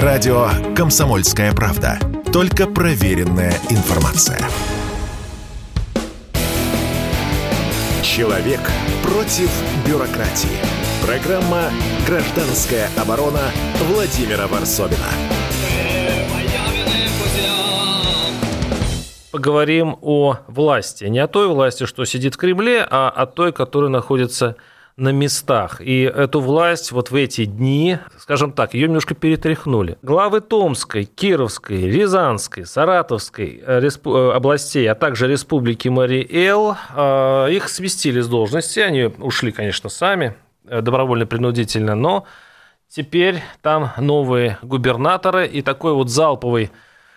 Радио 0.00 0.48
«Комсомольская 0.74 1.52
правда». 1.52 1.98
Только 2.32 2.66
проверенная 2.66 3.52
информация. 3.68 4.38
Человек 8.02 8.60
против 9.02 9.50
бюрократии. 9.86 10.56
Программа 11.04 11.64
«Гражданская 12.06 12.88
оборона» 12.96 13.42
Владимира 13.90 14.46
Варсовина. 14.46 14.96
Поговорим 19.30 19.98
о 20.00 20.38
власти. 20.46 21.04
Не 21.04 21.18
о 21.18 21.26
той 21.26 21.48
власти, 21.48 21.84
что 21.84 22.06
сидит 22.06 22.36
в 22.36 22.38
Кремле, 22.38 22.86
а 22.90 23.10
о 23.10 23.26
той, 23.26 23.52
которая 23.52 23.90
находится 23.90 24.56
на 24.96 25.10
местах. 25.10 25.80
И 25.80 26.02
эту 26.02 26.40
власть 26.40 26.92
вот 26.92 27.10
в 27.10 27.14
эти 27.14 27.44
дни, 27.44 27.98
скажем 28.18 28.52
так, 28.52 28.74
ее 28.74 28.86
немножко 28.86 29.14
перетряхнули. 29.14 29.96
Главы 30.02 30.40
Томской, 30.40 31.04
Кировской, 31.04 31.90
Рязанской, 31.90 32.66
Саратовской 32.66 33.62
э, 33.64 33.80
э, 33.80 34.30
областей, 34.34 34.86
а 34.90 34.94
также 34.94 35.28
Республики 35.28 35.88
Мариэл, 35.88 36.76
э, 36.94 37.48
их 37.52 37.68
сместили 37.68 38.20
с 38.20 38.28
должности. 38.28 38.80
Они 38.80 39.04
ушли, 39.04 39.52
конечно, 39.52 39.88
сами, 39.88 40.34
добровольно-принудительно, 40.64 41.94
но 41.94 42.24
теперь 42.88 43.42
там 43.62 43.92
новые 43.98 44.58
губернаторы 44.62 45.46
и 45.46 45.62
такой 45.62 45.92
вот 45.92 46.10
залповый 46.10 46.70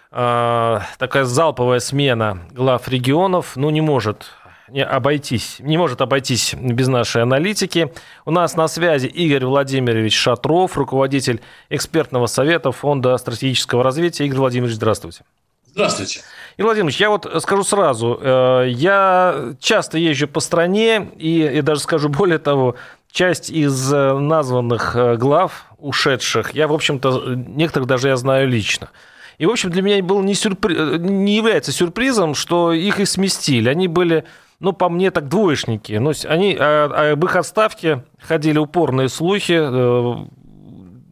такая 0.10 1.26
залповая 1.26 1.80
смена 1.80 2.40
глав 2.52 2.88
регионов, 2.88 3.58
ну, 3.58 3.70
не 3.70 3.82
может 3.82 4.28
не 4.70 4.84
обойтись, 4.84 5.58
не 5.60 5.78
может 5.78 6.02
обойтись 6.02 6.56
без 6.56 6.88
нашей 6.88 7.22
аналитики. 7.22 7.94
У 8.26 8.32
нас 8.32 8.56
на 8.56 8.68
связи 8.68 9.08
Игорь 9.08 9.46
Владимирович 9.46 10.16
Шатров, 10.16 10.78
руководитель 10.78 11.42
экспертного 11.70 12.26
совета 12.26 12.72
Фонда 12.72 13.18
стратегического 13.18 13.84
развития. 13.84 14.26
Игорь 14.26 14.40
Владимирович, 14.40 14.76
здравствуйте. 14.76 15.22
Здравствуйте. 15.68 16.22
Игорь 16.58 16.68
Владимирович, 16.68 17.00
я 17.00 17.10
вот 17.10 17.32
скажу 17.42 17.64
сразу, 17.64 18.18
э, 18.20 18.66
я 18.70 19.54
часто 19.60 19.98
езжу 19.98 20.28
по 20.28 20.40
стране, 20.40 21.12
и, 21.18 21.42
и 21.42 21.62
даже 21.62 21.82
скажу 21.82 22.10
более 22.10 22.40
того, 22.40 22.76
часть 23.12 23.50
из 23.50 23.94
э, 23.94 24.18
названных 24.18 24.96
э, 24.96 25.16
глав, 25.16 25.66
ушедших, 25.78 26.56
я, 26.56 26.68
в 26.68 26.74
общем-то, 26.74 27.36
некоторых 27.36 27.88
даже 27.88 28.08
я 28.08 28.16
знаю 28.16 28.48
лично. 28.48 28.90
И, 29.38 29.46
в 29.46 29.50
общем, 29.50 29.70
для 29.70 29.82
меня 29.82 30.02
было 30.02 30.22
не, 30.22 30.34
сюрпри... 30.34 30.98
не 30.98 31.36
является 31.36 31.74
сюрпризом, 31.74 32.36
что 32.36 32.72
их 32.72 33.02
и 33.02 33.06
сместили. 33.06 33.68
Они 33.68 33.90
были 33.90 34.24
ну, 34.60 34.74
по 34.74 34.90
мне, 34.90 35.12
так 35.12 35.28
двоечники. 35.28 35.94
Ну, 35.94 36.12
они 36.28 36.56
а, 36.60 36.90
а, 36.92 37.12
об 37.12 37.26
их 37.26 37.36
отставке 37.36 38.04
ходили 38.20 38.58
упорные 38.58 39.10
слухи. 39.10 39.58
Э, 39.60 40.26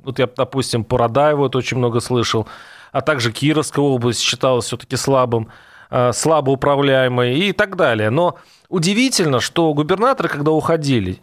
вот 0.03 0.19
я, 0.19 0.27
допустим, 0.27 0.83
по 0.83 0.97
Радаеву 0.97 1.45
это 1.45 1.57
очень 1.57 1.77
много 1.77 1.99
слышал. 1.99 2.47
А 2.91 3.01
также 3.01 3.31
Кировская 3.31 3.83
область 3.83 4.21
считалась 4.21 4.65
все-таки 4.65 4.95
слабым, 4.95 5.49
э, 5.89 6.13
слабо 6.13 6.51
управляемой 6.51 7.37
и 7.37 7.51
так 7.51 7.75
далее. 7.75 8.09
Но 8.09 8.37
удивительно, 8.69 9.39
что 9.39 9.73
губернаторы, 9.73 10.29
когда 10.29 10.51
уходили, 10.51 11.19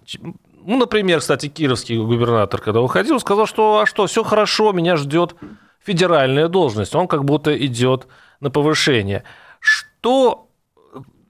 ну, 0.64 0.76
например, 0.76 1.20
кстати, 1.20 1.48
кировский 1.48 1.96
губернатор, 1.96 2.60
когда 2.60 2.82
уходил, 2.82 3.18
сказал, 3.18 3.46
что 3.46 3.80
а 3.80 3.86
что, 3.86 4.06
все 4.06 4.22
хорошо, 4.22 4.72
меня 4.72 4.96
ждет 4.96 5.34
федеральная 5.82 6.48
должность. 6.48 6.94
Он 6.94 7.08
как 7.08 7.24
будто 7.24 7.56
идет 7.56 8.06
на 8.40 8.50
повышение. 8.50 9.24
Что 9.58 10.49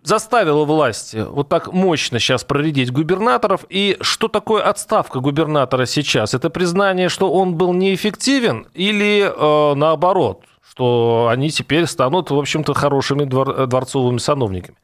заставила 0.03 0.65
власти 0.65 1.25
вот 1.29 1.49
так 1.49 1.73
мощно 1.73 2.19
сейчас 2.19 2.45
проредить 2.45 2.93
губернаторов. 2.93 3.65
И 3.69 3.97
что 4.01 4.29
такое 4.29 4.63
отставка 4.63 5.21
губернатора 5.21 5.87
сейчас? 5.87 6.35
Это 6.35 6.51
признание, 6.51 7.09
что 7.09 7.33
он 7.33 7.55
был 7.55 7.73
неэффективен 7.73 8.67
или 8.75 9.31
э, 9.35 9.75
наоборот, 9.75 10.45
что 10.69 11.29
они 11.31 11.51
теперь 11.51 11.87
станут, 11.87 12.31
в 12.31 12.39
общем-то, 12.39 12.75
хорошими 12.75 13.25
двор, 13.25 13.67
дворцовыми 13.67 14.19
сановниками? 14.19 14.77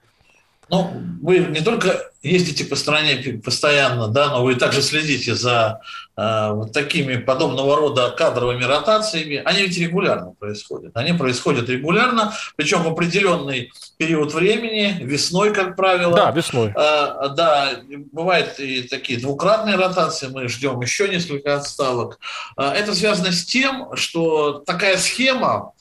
Ну, 0.69 0.93
вы 1.23 1.39
не 1.39 1.61
только 1.61 2.11
ездите 2.23 2.65
по 2.65 2.75
стране 2.75 3.41
постоянно, 3.45 4.09
да, 4.09 4.31
но 4.31 4.43
вы 4.43 4.57
также 4.57 4.83
следите 4.83 5.37
за 5.37 5.81
э, 6.17 6.51
вот 6.53 6.73
такими 6.73 7.17
подобного 7.17 7.77
рода 7.77 8.11
кадровыми 8.11 8.65
ротациями. 8.65 9.43
Они 9.45 9.63
ведь 9.63 9.79
регулярно 9.79 10.33
происходят. 10.33 10.97
Они 10.97 11.13
происходят 11.13 11.69
регулярно, 11.69 12.35
причем 12.57 12.83
в 12.83 12.89
определенный 12.89 13.71
период 13.97 14.35
времени, 14.35 14.99
весной, 15.01 15.55
как 15.55 15.77
правило. 15.77 16.17
Да, 16.17 16.31
весной. 16.33 16.73
Э, 16.77 17.29
да, 17.37 17.71
бывают 18.13 18.59
и 18.59 18.83
такие 18.83 19.21
двукратные 19.21 19.77
ротации, 19.77 20.27
мы 20.27 20.49
ждем 20.49 20.81
еще 20.81 21.09
несколько 21.09 21.55
отставок. 21.55 22.19
Э, 22.57 22.71
это 22.71 22.93
связано 22.95 23.31
с 23.31 23.45
тем, 23.45 23.95
что 23.95 24.65
такая 24.67 24.97
схема 24.99 25.73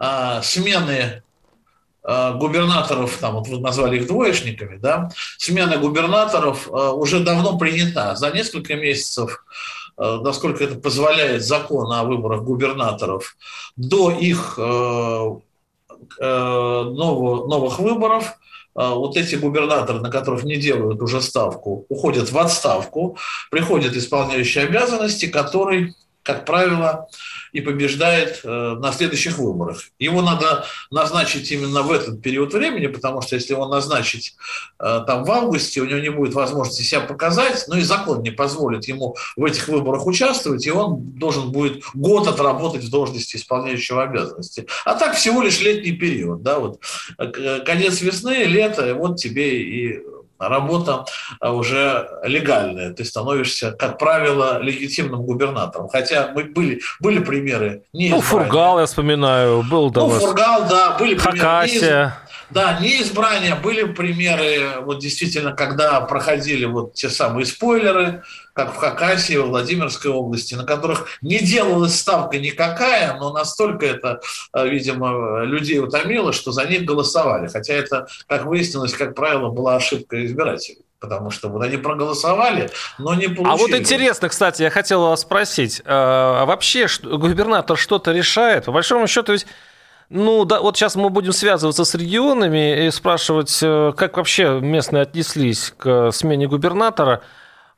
э, 0.00 0.40
смены 0.42 1.22
губернаторов, 2.04 3.16
там 3.18 3.34
вот 3.34 3.46
вы 3.46 3.60
назвали 3.60 3.96
их 3.98 4.06
двоечниками, 4.08 4.76
да, 4.76 5.10
смена 5.38 5.76
губернаторов 5.76 6.68
э, 6.68 6.70
уже 6.70 7.20
давно 7.20 7.58
принята. 7.58 8.16
За 8.16 8.30
несколько 8.30 8.74
месяцев, 8.74 9.44
э, 9.96 10.18
насколько 10.22 10.64
это 10.64 10.74
позволяет 10.74 11.44
закон 11.44 11.92
о 11.92 12.02
выборах 12.02 12.42
губернаторов, 12.42 13.36
до 13.76 14.10
их 14.10 14.58
нового, 14.58 15.42
новых 17.46 17.78
выборов 17.78 18.34
вот 18.74 19.16
эти 19.16 19.36
губернаторы, 19.36 20.00
на 20.00 20.10
которых 20.10 20.42
не 20.44 20.56
делают 20.56 21.00
уже 21.00 21.20
ставку, 21.20 21.86
уходят 21.88 22.32
в 22.32 22.38
отставку, 22.38 23.16
приходит 23.50 23.96
исполняющий 23.96 24.60
обязанности, 24.60 25.26
который 25.26 25.94
как 26.22 26.44
правило, 26.44 27.08
и 27.52 27.60
побеждает 27.60 28.40
э, 28.44 28.48
на 28.48 28.92
следующих 28.92 29.38
выборах. 29.38 29.82
Его 29.98 30.22
надо 30.22 30.64
назначить 30.90 31.50
именно 31.50 31.82
в 31.82 31.90
этот 31.90 32.22
период 32.22 32.54
времени, 32.54 32.86
потому 32.86 33.22
что 33.22 33.34
если 33.34 33.52
его 33.52 33.66
назначить 33.66 34.36
э, 34.78 35.00
там 35.06 35.24
в 35.24 35.30
августе, 35.30 35.80
у 35.80 35.84
него 35.84 35.98
не 35.98 36.10
будет 36.10 36.34
возможности 36.34 36.82
себя 36.82 37.00
показать, 37.00 37.64
но 37.66 37.76
и 37.76 37.82
закон 37.82 38.22
не 38.22 38.30
позволит 38.30 38.86
ему 38.86 39.16
в 39.36 39.44
этих 39.44 39.68
выборах 39.68 40.06
участвовать, 40.06 40.66
и 40.66 40.70
он 40.70 41.12
должен 41.18 41.50
будет 41.50 41.82
год 41.94 42.28
отработать 42.28 42.84
в 42.84 42.90
должности 42.90 43.36
исполняющего 43.36 44.04
обязанности. 44.04 44.66
А 44.84 44.94
так 44.94 45.16
всего 45.16 45.42
лишь 45.42 45.60
летний 45.60 45.92
период, 45.92 46.42
да, 46.42 46.60
вот 46.60 46.80
э, 47.18 47.60
конец 47.66 48.00
весны, 48.00 48.44
лето, 48.44 48.94
вот 48.94 49.16
тебе 49.16 49.60
и 49.60 50.11
работа 50.48 51.04
а, 51.40 51.52
уже 51.52 52.08
легальная. 52.24 52.92
Ты 52.92 53.04
становишься, 53.04 53.72
как 53.72 53.98
правило, 53.98 54.58
легитимным 54.60 55.22
губернатором. 55.22 55.88
Хотя 55.88 56.32
мы 56.34 56.44
были, 56.44 56.80
были 57.00 57.18
примеры. 57.18 57.82
Не 57.92 58.10
ну, 58.10 58.20
Фургал, 58.20 58.80
я 58.80 58.86
вспоминаю, 58.86 59.62
был 59.62 59.90
да, 59.90 60.00
Ну, 60.00 60.10
Фургал, 60.10 60.66
да, 60.68 60.96
были 60.98 61.14
примеры. 61.14 61.38
Хакасия. 61.38 62.18
Да, 62.52 62.78
не 62.80 63.00
избрания. 63.02 63.56
Были 63.56 63.84
примеры, 63.84 64.80
вот 64.82 64.98
действительно, 64.98 65.52
когда 65.52 66.00
проходили 66.02 66.66
вот 66.66 66.94
те 66.94 67.08
самые 67.08 67.46
спойлеры, 67.46 68.22
как 68.52 68.74
в 68.74 68.76
Хакасии, 68.76 69.36
в 69.36 69.46
Владимирской 69.46 70.10
области, 70.10 70.54
на 70.54 70.64
которых 70.64 71.06
не 71.22 71.38
делалась 71.38 71.98
ставка 71.98 72.38
никакая, 72.38 73.16
но 73.18 73.32
настолько 73.32 73.86
это, 73.86 74.20
э, 74.54 74.68
видимо, 74.68 75.44
людей 75.44 75.78
утомило, 75.78 76.32
что 76.32 76.52
за 76.52 76.64
них 76.64 76.84
голосовали. 76.84 77.48
Хотя 77.48 77.72
это, 77.72 78.06
как 78.26 78.44
выяснилось, 78.44 78.92
как 78.92 79.14
правило, 79.14 79.48
была 79.48 79.76
ошибка 79.76 80.24
избирателей 80.24 80.84
потому 81.00 81.32
что 81.32 81.48
вот 81.48 81.64
они 81.64 81.78
проголосовали, 81.78 82.70
но 82.96 83.14
не 83.14 83.26
получили. 83.26 83.48
А 83.52 83.56
вот 83.56 83.70
интересно, 83.72 84.28
кстати, 84.28 84.62
я 84.62 84.70
хотел 84.70 85.02
вас 85.02 85.22
спросить, 85.22 85.80
э, 85.80 85.82
а 85.86 86.44
вообще 86.46 86.86
губернатор 87.02 87.76
что-то 87.76 88.12
решает? 88.12 88.66
По 88.66 88.72
большому 88.72 89.08
счету 89.08 89.32
ведь 89.32 89.44
ну, 90.12 90.44
да, 90.44 90.60
вот 90.60 90.76
сейчас 90.76 90.94
мы 90.94 91.08
будем 91.08 91.32
связываться 91.32 91.84
с 91.84 91.94
регионами 91.94 92.86
и 92.86 92.90
спрашивать, 92.90 93.58
э, 93.62 93.92
как 93.96 94.18
вообще 94.18 94.60
местные 94.60 95.04
отнеслись 95.04 95.72
к 95.76 96.12
смене 96.12 96.46
губернатора. 96.46 97.22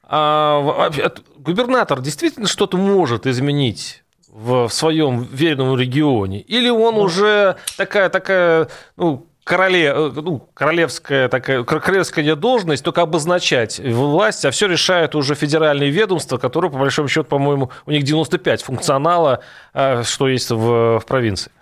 А, 0.03 0.91
губернатор 1.39 2.00
действительно 2.00 2.49
что-то 2.49 2.77
может 2.77 3.28
изменить 3.28 4.03
в 4.28 4.69
своем 4.69 5.22
веренном 5.22 5.78
регионе? 5.78 6.41
Или 6.41 6.69
он 6.71 6.95
ну. 6.97 7.03
уже 7.03 7.54
такая, 7.77 8.09
такая, 8.09 8.69
ну, 8.97 9.28
короле, 9.45 9.92
э, 9.95 10.13
ну, 10.16 10.41
королевская 10.54 11.28
такая 11.28 11.63
королевская 11.63 12.34
должность 12.34 12.83
только 12.83 13.03
обозначать 13.03 13.78
власть, 13.78 14.45
а 14.45 14.51
все 14.51 14.66
решает 14.66 15.15
уже 15.15 15.36
федеральные 15.36 15.91
ведомства, 15.91 16.39
которые, 16.39 16.72
по 16.72 16.78
большому 16.78 17.07
счету, 17.07 17.28
по-моему, 17.28 17.71
у 17.86 17.92
них 17.92 18.03
95 18.03 18.63
функционала, 18.63 19.39
э, 19.72 20.03
что 20.03 20.27
есть 20.27 20.51
в, 20.51 20.98
в 20.98 21.07
провинции. 21.07 21.53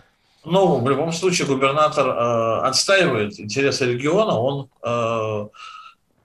Ну, 0.45 0.81
в 0.81 0.89
любом 0.89 1.13
случае, 1.13 1.47
губернатор 1.47 2.07
э, 2.07 2.67
отстаивает 2.67 3.39
интересы 3.39 3.87
региона, 3.87 4.39
он 4.39 4.69
э, 4.83 5.49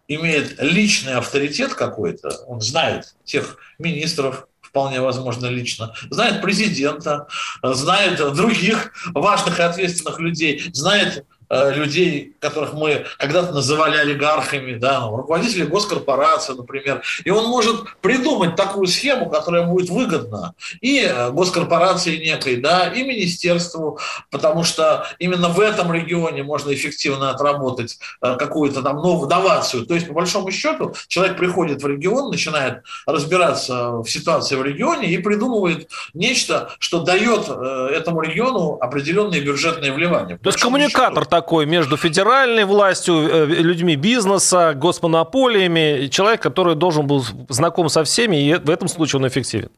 имеет 0.07 0.61
личный 0.61 1.13
авторитет 1.13 1.75
какой-то, 1.75 2.29
он 2.47 2.59
знает 2.59 3.15
тех 3.25 3.57
министров, 3.77 4.47
вполне 4.61 5.01
возможно, 5.01 5.45
лично, 5.47 5.93
знает 6.09 6.41
президента, 6.41 7.27
знает 7.61 8.17
других 8.33 8.91
важных 9.13 9.59
и 9.59 9.63
ответственных 9.63 10.19
людей, 10.19 10.63
знает 10.73 11.23
людей, 11.49 12.35
которых 12.39 12.73
мы 12.73 13.05
когда-то 13.17 13.53
называли 13.53 13.97
олигархами, 13.97 14.75
да, 14.75 14.99
ну, 15.01 15.17
руководители 15.17 15.63
госкорпорации, 15.65 16.53
например, 16.53 17.01
и 17.23 17.29
он 17.29 17.45
может 17.45 17.83
придумать 18.01 18.55
такую 18.55 18.87
схему, 18.87 19.29
которая 19.29 19.65
будет 19.65 19.89
выгодна 19.89 20.53
и 20.81 21.01
э, 21.01 21.31
госкорпорации 21.31 22.17
некой, 22.17 22.57
да, 22.57 22.87
и 22.87 23.03
министерству, 23.03 23.99
потому 24.29 24.63
что 24.63 25.07
именно 25.19 25.49
в 25.49 25.59
этом 25.59 25.93
регионе 25.93 26.43
можно 26.43 26.73
эффективно 26.73 27.29
отработать 27.29 27.97
э, 28.21 28.35
какую-то 28.37 28.81
там 28.81 28.97
новую 28.97 29.29
новацию. 29.29 29.85
То 29.85 29.93
есть, 29.93 30.07
по 30.07 30.13
большому 30.13 30.51
счету, 30.51 30.93
человек 31.07 31.37
приходит 31.37 31.81
в 31.81 31.87
регион, 31.87 32.29
начинает 32.29 32.83
разбираться 33.05 33.97
в 33.97 34.07
ситуации 34.07 34.55
в 34.55 34.63
регионе 34.63 35.07
и 35.09 35.17
придумывает 35.17 35.89
нечто, 36.13 36.71
что 36.79 36.99
дает 36.99 37.47
этому 37.47 38.21
региону 38.21 38.77
определенные 38.81 39.41
бюджетные 39.41 39.91
вливания. 39.91 40.37
То 40.37 40.49
есть 40.49 40.59
коммуникатор 40.59 41.25
такой 41.41 41.65
между 41.65 41.97
федеральной 41.97 42.65
властью, 42.65 43.15
э, 43.15 43.45
людьми 43.45 43.95
бизнеса, 43.95 44.73
госпонополиями, 44.75 46.07
человек, 46.07 46.41
который 46.41 46.75
должен 46.75 47.05
был 47.05 47.23
знаком 47.49 47.89
со 47.89 48.01
всеми, 48.03 48.37
и 48.37 48.53
в 48.55 48.69
этом 48.69 48.87
случае 48.87 49.19
он 49.19 49.27
эффективен. 49.27 49.69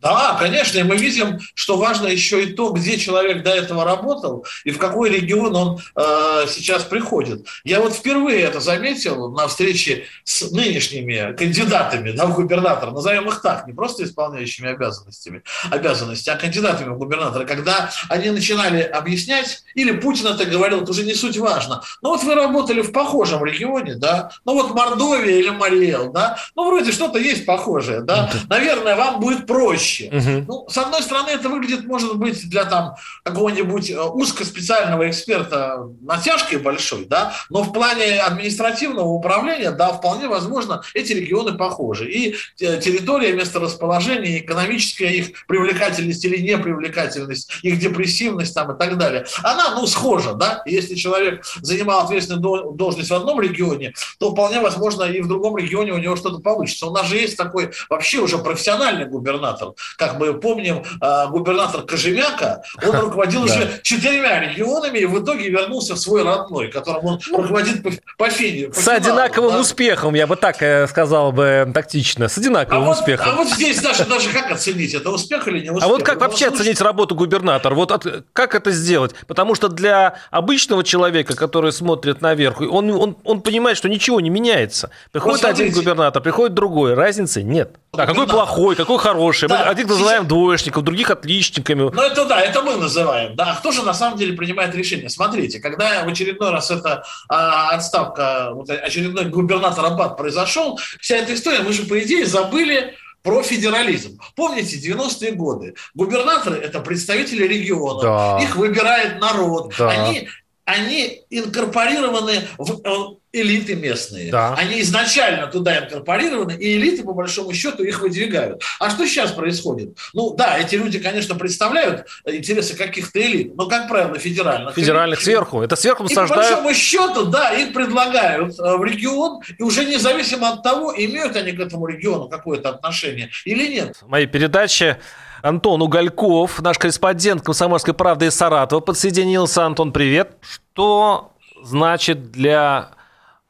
Да, 0.00 0.36
конечно, 0.38 0.78
и 0.78 0.84
мы 0.84 0.96
видим, 0.96 1.40
что 1.54 1.76
важно 1.76 2.06
еще 2.06 2.44
и 2.44 2.52
то, 2.52 2.70
где 2.70 2.98
человек 2.98 3.42
до 3.42 3.50
этого 3.50 3.84
работал 3.84 4.46
и 4.64 4.70
в 4.70 4.78
какой 4.78 5.10
регион 5.10 5.56
он 5.56 5.80
э, 5.96 6.46
сейчас 6.48 6.84
приходит. 6.84 7.46
Я 7.64 7.80
вот 7.80 7.94
впервые 7.94 8.42
это 8.42 8.60
заметил 8.60 9.32
на 9.32 9.48
встрече 9.48 10.04
с 10.22 10.52
нынешними 10.52 11.34
кандидатами 11.36 12.12
да, 12.12 12.26
в 12.26 12.92
назовем 12.92 13.28
их 13.28 13.42
так, 13.42 13.66
не 13.66 13.72
просто 13.72 14.04
исполняющими 14.04 14.70
обязанностями, 14.70 15.42
обязанности, 15.70 16.30
а 16.30 16.36
кандидатами 16.36 16.90
в 16.90 16.98
губернатора, 16.98 17.44
когда 17.44 17.90
они 18.08 18.30
начинали 18.30 18.82
объяснять, 18.82 19.64
или 19.74 19.90
Путин 19.92 20.28
это 20.28 20.44
говорил, 20.44 20.82
это 20.82 20.92
уже 20.92 21.04
не 21.04 21.14
суть 21.14 21.38
важно, 21.38 21.82
ну 22.02 22.10
вот 22.10 22.22
вы 22.22 22.34
работали 22.34 22.82
в 22.82 22.92
похожем 22.92 23.44
регионе, 23.44 23.96
да, 23.96 24.30
ну 24.44 24.54
вот 24.54 24.74
Мордовия 24.74 25.38
или 25.38 25.50
Мариэл, 25.50 26.12
да, 26.12 26.38
ну 26.54 26.68
вроде 26.68 26.92
что-то 26.92 27.18
есть 27.18 27.44
похожее, 27.44 28.02
да, 28.02 28.30
наверное, 28.48 28.94
вам 28.94 29.20
будет 29.20 29.46
проще 29.46 29.87
проще. 29.88 30.08
Угу. 30.12 30.44
Ну, 30.46 30.66
с 30.68 30.78
одной 30.78 31.02
стороны, 31.02 31.30
это 31.30 31.48
выглядит, 31.48 31.84
может 31.86 32.16
быть, 32.16 32.48
для 32.48 32.64
там 32.64 32.94
какого-нибудь 33.24 33.90
э, 33.90 34.00
узкоспециального 34.00 35.08
эксперта 35.08 35.88
натяжкой 36.02 36.58
большой, 36.58 37.06
да, 37.06 37.34
но 37.50 37.62
в 37.62 37.72
плане 37.72 38.20
административного 38.20 39.08
управления, 39.08 39.70
да, 39.70 39.92
вполне 39.92 40.28
возможно, 40.28 40.82
эти 40.94 41.12
регионы 41.12 41.56
похожи. 41.56 42.10
И 42.10 42.34
э, 42.60 42.80
территория, 42.80 43.32
месторасположение, 43.32 44.38
экономическая 44.38 45.10
их 45.10 45.46
привлекательность 45.46 46.24
или 46.24 46.38
непривлекательность, 46.38 47.50
их 47.62 47.78
депрессивность 47.78 48.54
там 48.54 48.72
и 48.72 48.78
так 48.78 48.98
далее, 48.98 49.26
она, 49.42 49.74
ну, 49.74 49.86
схожа, 49.86 50.34
да. 50.34 50.62
Если 50.66 50.94
человек 50.94 51.44
занимал 51.62 52.04
ответственную 52.04 52.72
должность 52.72 53.10
в 53.10 53.14
одном 53.14 53.40
регионе, 53.40 53.94
то 54.18 54.30
вполне 54.30 54.60
возможно 54.60 55.04
и 55.04 55.20
в 55.20 55.28
другом 55.28 55.56
регионе 55.56 55.92
у 55.92 55.98
него 55.98 56.16
что-то 56.16 56.38
получится. 56.38 56.86
У 56.86 56.90
нас 56.90 57.06
же 57.06 57.16
есть 57.16 57.36
такой 57.36 57.70
вообще 57.88 58.18
уже 58.18 58.38
профессиональный 58.38 59.06
губернатор, 59.06 59.72
как 59.96 60.18
мы 60.18 60.34
помним, 60.34 60.84
а, 61.00 61.26
губернатор 61.26 61.82
Кожемяка, 61.82 62.62
он 62.82 62.96
руководил 62.96 63.44
уже 63.44 63.80
четырьмя 63.82 64.40
регионами 64.40 64.98
и 64.98 65.06
в 65.06 65.22
итоге 65.22 65.48
вернулся 65.48 65.94
в 65.94 65.98
свой 65.98 66.22
родной, 66.22 66.68
которым 66.68 67.04
он 67.04 67.20
ну, 67.30 67.38
руководит 67.38 67.82
по, 67.82 67.90
по 68.16 68.30
фине. 68.30 68.72
С 68.72 68.88
одинаковым 68.88 69.52
да? 69.52 69.60
успехом, 69.60 70.14
я 70.14 70.26
бы 70.26 70.36
так 70.36 70.62
э, 70.62 70.86
сказал 70.88 71.32
бы 71.32 71.70
тактично, 71.72 72.28
с 72.28 72.38
одинаковым 72.38 72.88
а 72.88 72.92
успехом. 72.92 73.26
Вот, 73.26 73.34
а 73.34 73.36
вот 73.36 73.48
здесь 73.48 73.80
даже, 73.80 74.04
даже 74.04 74.30
как 74.30 74.50
оценить, 74.50 74.94
это 74.94 75.10
успех 75.10 75.46
или 75.48 75.60
не 75.60 75.70
успех? 75.70 75.84
А 75.84 75.88
вот 75.88 76.02
как 76.02 76.20
вообще 76.20 76.48
оценить 76.48 76.80
работу 76.80 77.14
губернатора? 77.14 77.74
Вот 77.74 77.92
от, 77.92 78.24
как 78.32 78.54
это 78.54 78.70
сделать? 78.70 79.14
Потому 79.26 79.54
что 79.54 79.68
для 79.68 80.14
обычного 80.30 80.84
человека, 80.84 81.36
который 81.36 81.72
смотрит 81.72 82.20
наверх, 82.20 82.60
он, 82.60 82.90
он, 82.90 83.16
он 83.24 83.40
понимает, 83.40 83.76
что 83.76 83.88
ничего 83.88 84.20
не 84.20 84.30
меняется. 84.30 84.90
Приходит 85.12 85.42
вот 85.42 85.50
один 85.50 85.72
губернатор, 85.72 86.22
приходит 86.22 86.54
другой, 86.54 86.94
разницы 86.94 87.42
нет. 87.42 87.76
А 87.92 88.06
какой 88.06 88.26
плохой, 88.26 88.76
какой 88.76 88.98
хороший. 88.98 89.48
Да, 89.48 89.64
одних 89.64 89.86
называем 89.86 90.28
двоечников, 90.28 90.84
других 90.84 91.10
отличниками. 91.10 91.90
Ну, 91.90 92.02
это 92.02 92.26
да, 92.26 92.40
это 92.40 92.62
мы 92.62 92.76
называем. 92.76 93.34
Да, 93.34 93.54
кто 93.54 93.72
же 93.72 93.82
на 93.82 93.94
самом 93.94 94.18
деле 94.18 94.34
принимает 94.34 94.74
решение? 94.74 95.08
Смотрите, 95.08 95.58
когда 95.58 96.04
в 96.04 96.08
очередной 96.08 96.50
раз 96.50 96.70
эта 96.70 97.04
а, 97.28 97.70
отставка, 97.70 98.50
вот, 98.52 98.68
очередной 98.68 99.24
губернатор 99.26 99.84
Аббат 99.86 100.16
произошел, 100.16 100.78
вся 101.00 101.16
эта 101.16 101.34
история, 101.34 101.60
мы 101.60 101.72
же, 101.72 101.84
по 101.84 101.98
идее, 102.00 102.26
забыли 102.26 102.94
про 103.22 103.42
федерализм. 103.42 104.18
Помните, 104.36 104.76
90-е 104.76 105.32
годы. 105.32 105.74
Губернаторы– 105.94 106.56
это 106.62 106.80
представители 106.80 107.46
региона. 107.46 108.02
Да. 108.02 108.38
Их 108.42 108.56
выбирает 108.56 109.20
народ. 109.20 109.74
Да. 109.78 109.88
Они 109.88 110.28
они 110.68 111.22
инкорпорированы 111.30 112.42
в 112.58 112.80
э, 112.84 113.40
элиты 113.40 113.74
местные. 113.74 114.30
Да. 114.30 114.54
Они 114.54 114.82
изначально 114.82 115.46
туда 115.46 115.78
инкорпорированы, 115.78 116.52
и 116.52 116.76
элиты, 116.76 117.04
по 117.04 117.14
большому 117.14 117.54
счету, 117.54 117.84
их 117.84 118.00
выдвигают. 118.00 118.62
А 118.78 118.90
что 118.90 119.06
сейчас 119.06 119.32
происходит? 119.32 119.96
Ну 120.12 120.34
да, 120.34 120.58
эти 120.58 120.74
люди, 120.74 120.98
конечно, 120.98 121.34
представляют 121.36 122.06
интересы 122.26 122.76
каких-то 122.76 123.18
элит, 123.18 123.56
но, 123.56 123.66
как 123.66 123.88
правило, 123.88 124.18
федеральных. 124.18 124.74
Федеральных 124.74 125.20
элит. 125.20 125.24
сверху. 125.24 125.62
Это 125.62 125.74
сверху. 125.74 126.04
И, 126.04 126.14
по 126.14 126.26
большому 126.26 126.74
счету, 126.74 127.24
да, 127.24 127.50
их 127.54 127.72
предлагают 127.72 128.58
э, 128.58 128.76
в 128.76 128.84
регион, 128.84 129.40
и 129.56 129.62
уже 129.62 129.86
независимо 129.86 130.50
от 130.50 130.62
того, 130.62 130.94
имеют 130.94 131.34
они 131.34 131.52
к 131.52 131.60
этому 131.60 131.86
региону 131.86 132.28
какое-то 132.28 132.68
отношение 132.68 133.30
или 133.46 133.68
нет. 133.68 133.96
В 134.02 134.08
моей 134.08 134.26
передаче 134.26 134.98
Антон 135.42 135.82
Угольков, 135.82 136.60
наш 136.60 136.78
корреспондент 136.78 137.42
«Комсомольской 137.42 137.94
правды» 137.94 138.26
из 138.26 138.34
Саратова, 138.34 138.80
подсоединился. 138.80 139.64
Антон, 139.64 139.92
привет. 139.92 140.36
Что 140.40 141.32
значит 141.62 142.30
для 142.32 142.90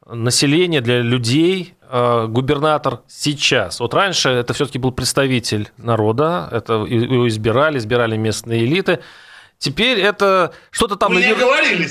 населения, 0.05 0.81
для 0.81 1.01
людей 1.01 1.75
э, 1.89 2.27
губернатор 2.27 3.01
сейчас? 3.07 3.79
Вот 3.79 3.93
раньше 3.93 4.29
это 4.29 4.53
все-таки 4.53 4.77
был 4.77 4.91
представитель 4.91 5.69
народа, 5.77 6.47
это 6.51 6.73
его 6.85 7.27
избирали, 7.27 7.79
избирали 7.79 8.17
местные 8.17 8.65
элиты. 8.65 8.99
Теперь 9.59 9.99
это 9.99 10.53
что-то 10.71 10.95
там 10.95 11.13
наверху. 11.13 11.45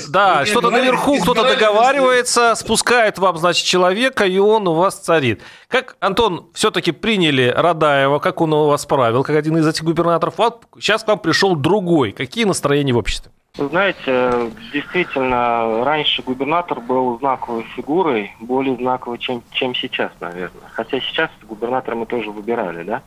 Да, 0.09 0.43
что-то 0.45 0.71
наверху, 0.71 1.19
кто-то 1.19 1.43
договаривается, 1.43 2.55
спускает 2.55 3.19
вам, 3.19 3.37
значит, 3.37 3.63
человека, 3.63 4.25
и 4.25 4.39
он 4.39 4.67
у 4.67 4.73
вас 4.73 4.99
царит. 4.99 5.41
Как, 5.67 5.95
Антон, 5.99 6.49
все-таки 6.55 6.91
приняли 6.91 7.53
Радаева, 7.55 8.17
как 8.17 8.41
он 8.41 8.53
у 8.53 8.65
вас 8.65 8.87
правил, 8.87 9.23
как 9.23 9.35
один 9.35 9.55
из 9.57 9.67
этих 9.67 9.83
губернаторов. 9.83 10.33
Вот 10.37 10.65
сейчас 10.79 11.03
к 11.03 11.07
вам 11.07 11.19
пришел 11.19 11.55
другой. 11.55 12.11
Какие 12.11 12.45
настроения 12.45 12.93
в 12.93 12.97
обществе? 12.97 13.31
знаете, 13.55 14.51
действительно, 14.71 15.83
раньше 15.83 16.21
губернатор 16.21 16.79
был 16.79 17.17
знаковой 17.19 17.63
фигурой, 17.75 18.31
более 18.39 18.77
знаковой, 18.77 19.17
чем, 19.17 19.43
чем 19.51 19.75
сейчас, 19.75 20.11
наверное. 20.19 20.69
Хотя 20.71 20.99
сейчас 21.01 21.29
губернатора 21.43 21.95
мы 21.95 22.05
тоже 22.05 22.31
выбирали, 22.31 22.83
да? 22.83 23.01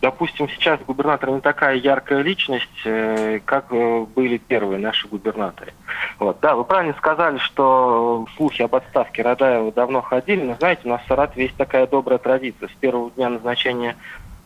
Допустим, 0.00 0.48
сейчас 0.48 0.80
губернатор 0.80 1.30
не 1.30 1.40
такая 1.40 1.76
яркая 1.76 2.22
личность, 2.22 2.68
э, 2.84 3.40
как 3.44 3.66
э, 3.70 4.06
были 4.14 4.38
первые 4.38 4.78
наши 4.78 5.08
губернаторы. 5.08 5.72
Вот. 6.18 6.38
Да, 6.40 6.54
вы 6.56 6.64
правильно 6.64 6.94
сказали, 6.94 7.38
что 7.38 8.26
слухи 8.36 8.62
об 8.62 8.74
отставке 8.74 9.22
Радаева 9.22 9.72
давно 9.72 10.02
ходили, 10.02 10.42
но 10.42 10.54
знаете, 10.56 10.82
у 10.84 10.88
нас 10.88 11.02
в 11.02 11.08
Саратове 11.08 11.44
есть 11.44 11.56
такая 11.56 11.86
добрая 11.86 12.18
традиция. 12.18 12.68
С 12.68 12.72
первого 12.72 13.10
дня 13.12 13.28
назначения 13.28 13.96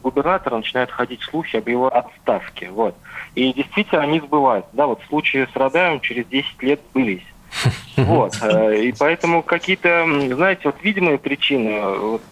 губернатора 0.03 0.57
начинают 0.57 0.91
ходить 0.91 1.23
слухи 1.23 1.57
об 1.57 1.69
его 1.69 1.95
отставке. 1.95 2.71
Вот. 2.71 2.95
И 3.35 3.53
действительно 3.53 4.03
они 4.03 4.21
сбываются. 4.21 4.71
Да, 4.73 4.87
вот 4.87 5.01
случаи 5.09 5.49
с 5.53 5.57
Радаевым 5.57 6.01
через 6.01 6.27
10 6.27 6.63
лет 6.63 6.81
сбылись. 6.91 7.27
Вот. 7.97 8.37
Э, 8.43 8.79
и 8.79 8.93
поэтому 8.93 9.43
какие-то, 9.43 10.05
знаете, 10.33 10.63
вот 10.65 10.77
видимые 10.83 11.17
причины, 11.17 11.81
вот, 11.81 12.23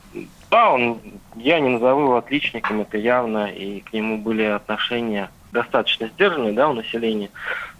да, 0.54 0.70
он, 0.70 1.00
я 1.34 1.58
не 1.58 1.68
назову 1.68 2.02
его 2.02 2.16
отличником, 2.16 2.82
это 2.82 2.96
явно, 2.96 3.46
и 3.46 3.80
к 3.80 3.92
нему 3.92 4.18
были 4.18 4.44
отношения 4.44 5.28
достаточно 5.50 6.06
сдержанные, 6.06 6.52
да, 6.52 6.68
у 6.68 6.74
населения. 6.74 7.30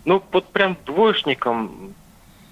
Ну, 0.04 0.20
вот 0.32 0.46
прям 0.46 0.76
двоечником 0.84 1.94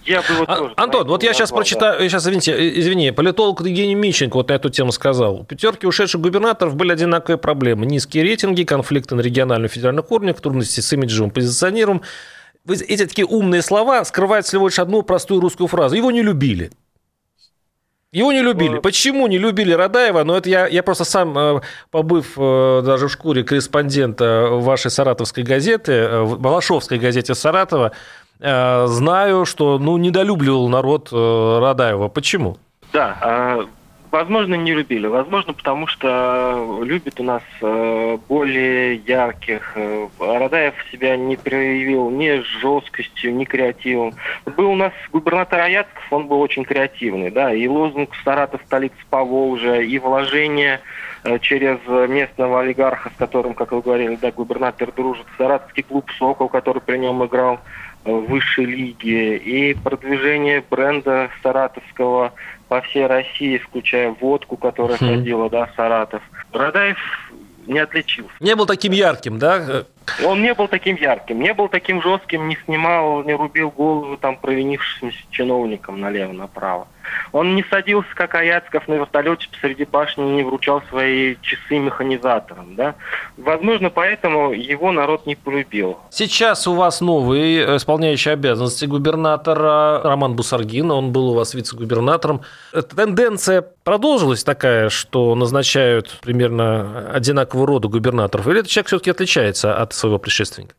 я 0.04 0.20
бы 0.20 0.26
вот 0.38 0.48
а, 0.48 0.56
тоже, 0.56 0.74
Антон, 0.76 1.08
вот 1.08 1.24
я 1.24 1.32
сейчас 1.32 1.50
прочитаю, 1.50 1.98
да. 1.98 2.08
сейчас, 2.08 2.22
извините, 2.22 2.52
э, 2.52 2.78
извини, 2.78 3.10
политолог 3.10 3.62
Евгений 3.62 3.96
Мищенко 3.96 4.36
вот 4.36 4.48
на 4.48 4.52
эту 4.52 4.70
тему 4.70 4.92
сказал. 4.92 5.40
У 5.40 5.44
пятерки 5.44 5.86
ушедших 5.88 6.20
губернаторов 6.20 6.76
были 6.76 6.92
одинаковые 6.92 7.38
проблемы. 7.38 7.84
Низкие 7.86 8.22
рейтинги, 8.22 8.62
конфликты 8.62 9.16
на 9.16 9.22
региональном 9.22 9.66
и 9.66 9.68
федеральных 9.68 10.10
уровнях, 10.10 10.40
трудности 10.40 10.78
с 10.80 10.92
имиджевым 10.92 11.30
позиционированием. 11.30 12.02
Эти 12.68 13.06
такие 13.06 13.26
умные 13.26 13.62
слова 13.62 14.04
скрывают 14.04 14.46
всего 14.46 14.68
лишь 14.68 14.78
одну 14.78 15.02
простую 15.02 15.40
русскую 15.40 15.66
фразу. 15.66 15.96
Его 15.96 16.12
не 16.12 16.22
любили. 16.22 16.70
Его 18.12 18.30
не 18.30 18.42
любили. 18.42 18.78
Почему 18.78 19.26
не 19.26 19.38
любили 19.38 19.72
Радаева? 19.72 20.22
Ну, 20.24 20.34
это 20.34 20.50
я, 20.50 20.66
я 20.66 20.82
просто 20.82 21.04
сам, 21.04 21.36
э, 21.38 21.60
побыв 21.90 22.34
э, 22.36 22.82
даже 22.84 23.08
в 23.08 23.10
шкуре 23.10 23.42
корреспондента 23.42 24.48
вашей 24.50 24.90
саратовской 24.90 25.44
газеты, 25.44 25.92
э, 25.92 26.24
Балашовской 26.24 26.98
газете 26.98 27.34
Саратова, 27.34 27.92
знаю, 28.38 29.44
что 29.44 29.78
ну, 29.78 29.96
недолюбливал 29.98 30.68
народ 30.68 31.10
Радаева. 31.12 32.08
Почему? 32.08 32.58
Да, 32.92 33.16
а, 33.20 33.66
Возможно, 34.12 34.56
не 34.56 34.74
любили. 34.74 35.06
Возможно, 35.06 35.54
потому 35.54 35.86
что 35.86 36.80
любит 36.82 37.18
у 37.18 37.22
нас 37.22 37.42
э, 37.62 38.18
более 38.28 38.96
ярких. 38.96 39.72
Э, 39.74 40.06
Радаев 40.20 40.74
себя 40.92 41.16
не 41.16 41.36
проявил 41.36 42.10
ни 42.10 42.42
жесткостью, 42.60 43.34
ни 43.34 43.46
креативом. 43.46 44.12
Был 44.44 44.72
у 44.72 44.76
нас 44.76 44.92
губернатор 45.12 45.60
Аяцков, 45.60 46.04
он 46.12 46.26
был 46.26 46.42
очень 46.42 46.64
креативный, 46.64 47.30
да, 47.30 47.54
и 47.54 47.66
лозунг 47.66 48.10
«Саратов– 48.22 48.60
столица 48.66 48.96
Поволжья», 49.08 49.80
и 49.80 49.98
вложение 49.98 50.80
э, 51.24 51.38
через 51.38 51.78
местного 52.10 52.60
олигарха, 52.60 53.08
с 53.08 53.18
которым, 53.18 53.54
как 53.54 53.72
вы 53.72 53.80
говорили, 53.80 54.16
да, 54.16 54.30
губернатор 54.30 54.92
дружит, 54.92 55.24
саратовский 55.38 55.84
клуб 55.84 56.10
«Сокол», 56.18 56.50
который 56.50 56.82
при 56.82 56.98
нем 56.98 57.24
играл 57.24 57.60
в 58.04 58.20
высшей 58.26 58.64
лиге, 58.64 59.36
и 59.36 59.74
продвижение 59.74 60.62
бренда 60.68 61.30
саратовского 61.42 62.32
по 62.68 62.80
всей 62.82 63.06
России, 63.06 63.58
включая 63.58 64.10
водку, 64.10 64.56
которая 64.56 64.98
хм. 64.98 65.06
ходила, 65.06 65.50
да, 65.50 65.70
Саратов. 65.76 66.22
Радаев 66.52 66.98
не 67.66 67.78
отличился. 67.78 68.32
Не 68.40 68.56
был 68.56 68.66
таким 68.66 68.92
ярким, 68.92 69.38
да? 69.38 69.84
Он 70.24 70.42
не 70.42 70.54
был 70.54 70.68
таким 70.68 70.96
ярким, 70.96 71.40
не 71.40 71.54
был 71.54 71.68
таким 71.68 72.02
жестким, 72.02 72.48
не 72.48 72.56
снимал, 72.64 73.22
не 73.24 73.34
рубил 73.34 73.70
голову 73.70 74.16
там 74.16 74.36
провинившимся 74.36 75.18
чиновникам 75.30 76.00
налево-направо. 76.00 76.86
Он 77.32 77.54
не 77.54 77.64
садился, 77.64 78.08
как 78.14 78.34
Аяцков, 78.34 78.88
на 78.88 78.94
вертолете 78.94 79.48
посреди 79.50 79.84
башни 79.84 80.22
не 80.22 80.42
вручал 80.42 80.82
свои 80.88 81.36
часы 81.42 81.78
механизаторам. 81.78 82.74
Да? 82.76 82.94
Возможно, 83.36 83.90
поэтому 83.90 84.52
его 84.52 84.92
народ 84.92 85.26
не 85.26 85.34
полюбил. 85.34 85.98
Сейчас 86.10 86.66
у 86.66 86.74
вас 86.74 87.00
новый 87.00 87.76
исполняющий 87.76 88.30
обязанности 88.30 88.84
губернатора 88.84 90.00
Роман 90.02 90.34
Бусаргин. 90.34 90.90
Он 90.90 91.12
был 91.12 91.30
у 91.30 91.34
вас 91.34 91.54
вице-губернатором. 91.54 92.42
Тенденция 92.94 93.64
продолжилась 93.84 94.44
такая, 94.44 94.88
что 94.88 95.34
назначают 95.34 96.18
примерно 96.22 97.10
одинакового 97.12 97.66
рода 97.66 97.88
губернаторов? 97.88 98.46
Или 98.48 98.60
этот 98.60 98.70
человек 98.70 98.88
все-таки 98.88 99.10
отличается 99.10 99.76
от 99.76 99.91
своего 99.94 100.18
предшественника? 100.18 100.74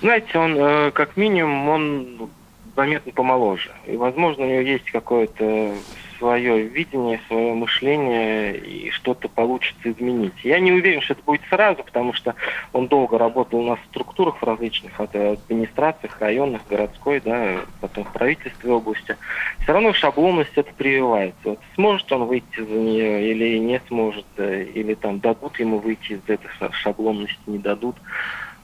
Знаете, 0.00 0.38
он, 0.38 0.56
э, 0.58 0.90
как 0.90 1.16
минимум, 1.16 1.68
он 1.68 2.30
заметно 2.74 3.12
помоложе. 3.12 3.70
И, 3.86 3.96
возможно, 3.96 4.44
у 4.44 4.48
него 4.48 4.60
есть 4.60 4.90
какое-то 4.90 5.74
свое 6.22 6.62
видение, 6.68 7.20
свое 7.26 7.52
мышление, 7.52 8.56
и 8.56 8.90
что-то 8.90 9.28
получится 9.28 9.90
изменить. 9.90 10.34
Я 10.44 10.60
не 10.60 10.70
уверен, 10.70 11.00
что 11.00 11.14
это 11.14 11.22
будет 11.24 11.40
сразу, 11.50 11.82
потому 11.82 12.12
что 12.12 12.36
он 12.72 12.86
долго 12.86 13.18
работал 13.18 13.58
у 13.58 13.66
нас 13.66 13.80
в 13.80 13.86
структурах 13.86 14.36
в 14.36 14.44
различных 14.44 14.92
администрациях, 15.00 16.20
районных, 16.20 16.62
городской, 16.68 17.20
да, 17.24 17.62
потом 17.80 18.04
в 18.04 18.12
правительстве 18.12 18.70
области. 18.70 19.16
Все 19.62 19.72
равно 19.72 19.92
шаблонность 19.92 20.52
это 20.54 20.72
прививается. 20.72 21.40
Вот 21.42 21.58
сможет 21.74 22.12
он 22.12 22.24
выйти 22.26 22.60
за 22.60 22.78
нее 22.78 23.28
или 23.32 23.58
не 23.58 23.80
сможет, 23.88 24.26
э, 24.36 24.62
или 24.74 24.94
там 24.94 25.18
дадут 25.18 25.58
ему 25.58 25.78
выйти 25.78 26.12
из 26.12 26.20
этой 26.28 26.48
шаблонности, 26.70 27.40
не 27.46 27.58
дадут. 27.58 27.96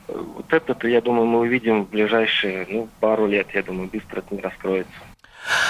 Вот 0.08 0.46
это, 0.50 0.88
я 0.88 1.00
думаю, 1.00 1.26
мы 1.26 1.40
увидим 1.40 1.84
в 1.84 1.90
ближайшие 1.90 2.66
ну, 2.68 2.88
пару 3.00 3.26
лет. 3.26 3.48
Я 3.54 3.62
думаю, 3.62 3.88
быстро 3.92 4.18
это 4.20 4.34
не 4.34 4.40
раскроется. 4.40 4.90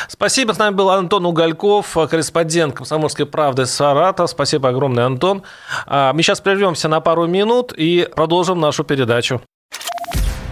Спасибо. 0.09 0.53
С 0.53 0.59
нами 0.59 0.75
был 0.75 0.91
Антон 0.91 1.27
Угольков, 1.27 1.97
корреспондент 2.11 2.75
«Комсомольской 2.75 3.27
правды» 3.27 3.67
Саратов. 3.67 4.31
Спасибо 4.31 4.71
огромное, 4.71 5.07
Антон. 5.07 5.43
А, 5.87 6.13
мы 6.13 6.23
сейчас 6.23 6.41
прервемся 6.41 6.89
на 6.89 7.01
пару 7.01 7.27
минут 7.27 7.73
и 7.77 8.09
продолжим 8.15 8.61
нашу 8.61 8.85
передачу. 8.85 9.41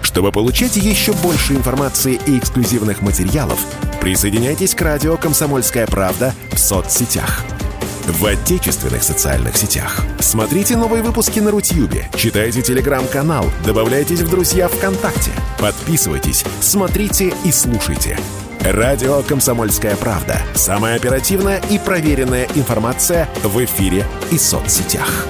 Чтобы 0.03 0.33
получать 0.33 0.77
еще 0.77 1.13
больше 1.13 1.55
информации 1.55 2.21
и 2.27 2.39
эксклюзивных 2.39 3.03
материалов, 3.03 3.59
присоединяйтесь 4.01 4.75
к 4.75 4.81
радио 4.83 5.17
«Комсомольская 5.17 5.87
правда» 5.87 6.33
в 6.53 6.59
соцсетях– 6.59 7.45
в 8.07 8.25
отечественных 8.25 9.03
социальных 9.03 9.57
сетях. 9.57 10.03
Смотрите 10.21 10.77
новые 10.77 11.03
выпуски 11.03 11.41
на 11.41 11.51
Рутьюбе, 11.51 12.09
читайте 12.17 12.63
телеграм-канал, 12.63 13.47
добавляйтесь 13.65 14.21
в 14.21 14.31
друзья 14.31 14.69
ВКонтакте, 14.69 15.31
подписывайтесь, 15.59 16.45
смотрите 16.61 17.35
и 17.45 17.53
слушайте. 17.53 18.19
Радио 18.61 19.23
«Комсомольская 19.23 19.95
правда». 19.97 20.41
Самая 20.55 20.97
оперативная 20.97 21.61
и 21.71 21.79
проверенная 21.79 22.49
информация 22.57 23.29
в 23.45 23.65
эфире 23.65 24.05
и 24.33 24.39
соцсетях. 24.39 25.27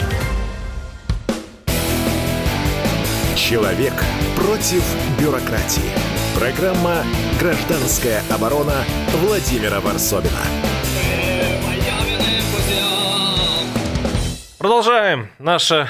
Человек 3.37 3.92
против 4.37 4.83
бюрократии. 5.21 5.90
Программа 6.35 7.04
«Гражданская 7.38 8.23
оборона» 8.30 8.85
Владимира 9.23 9.80
Варсобина. 9.80 10.40
Продолжаем 14.66 15.28
наше 15.38 15.88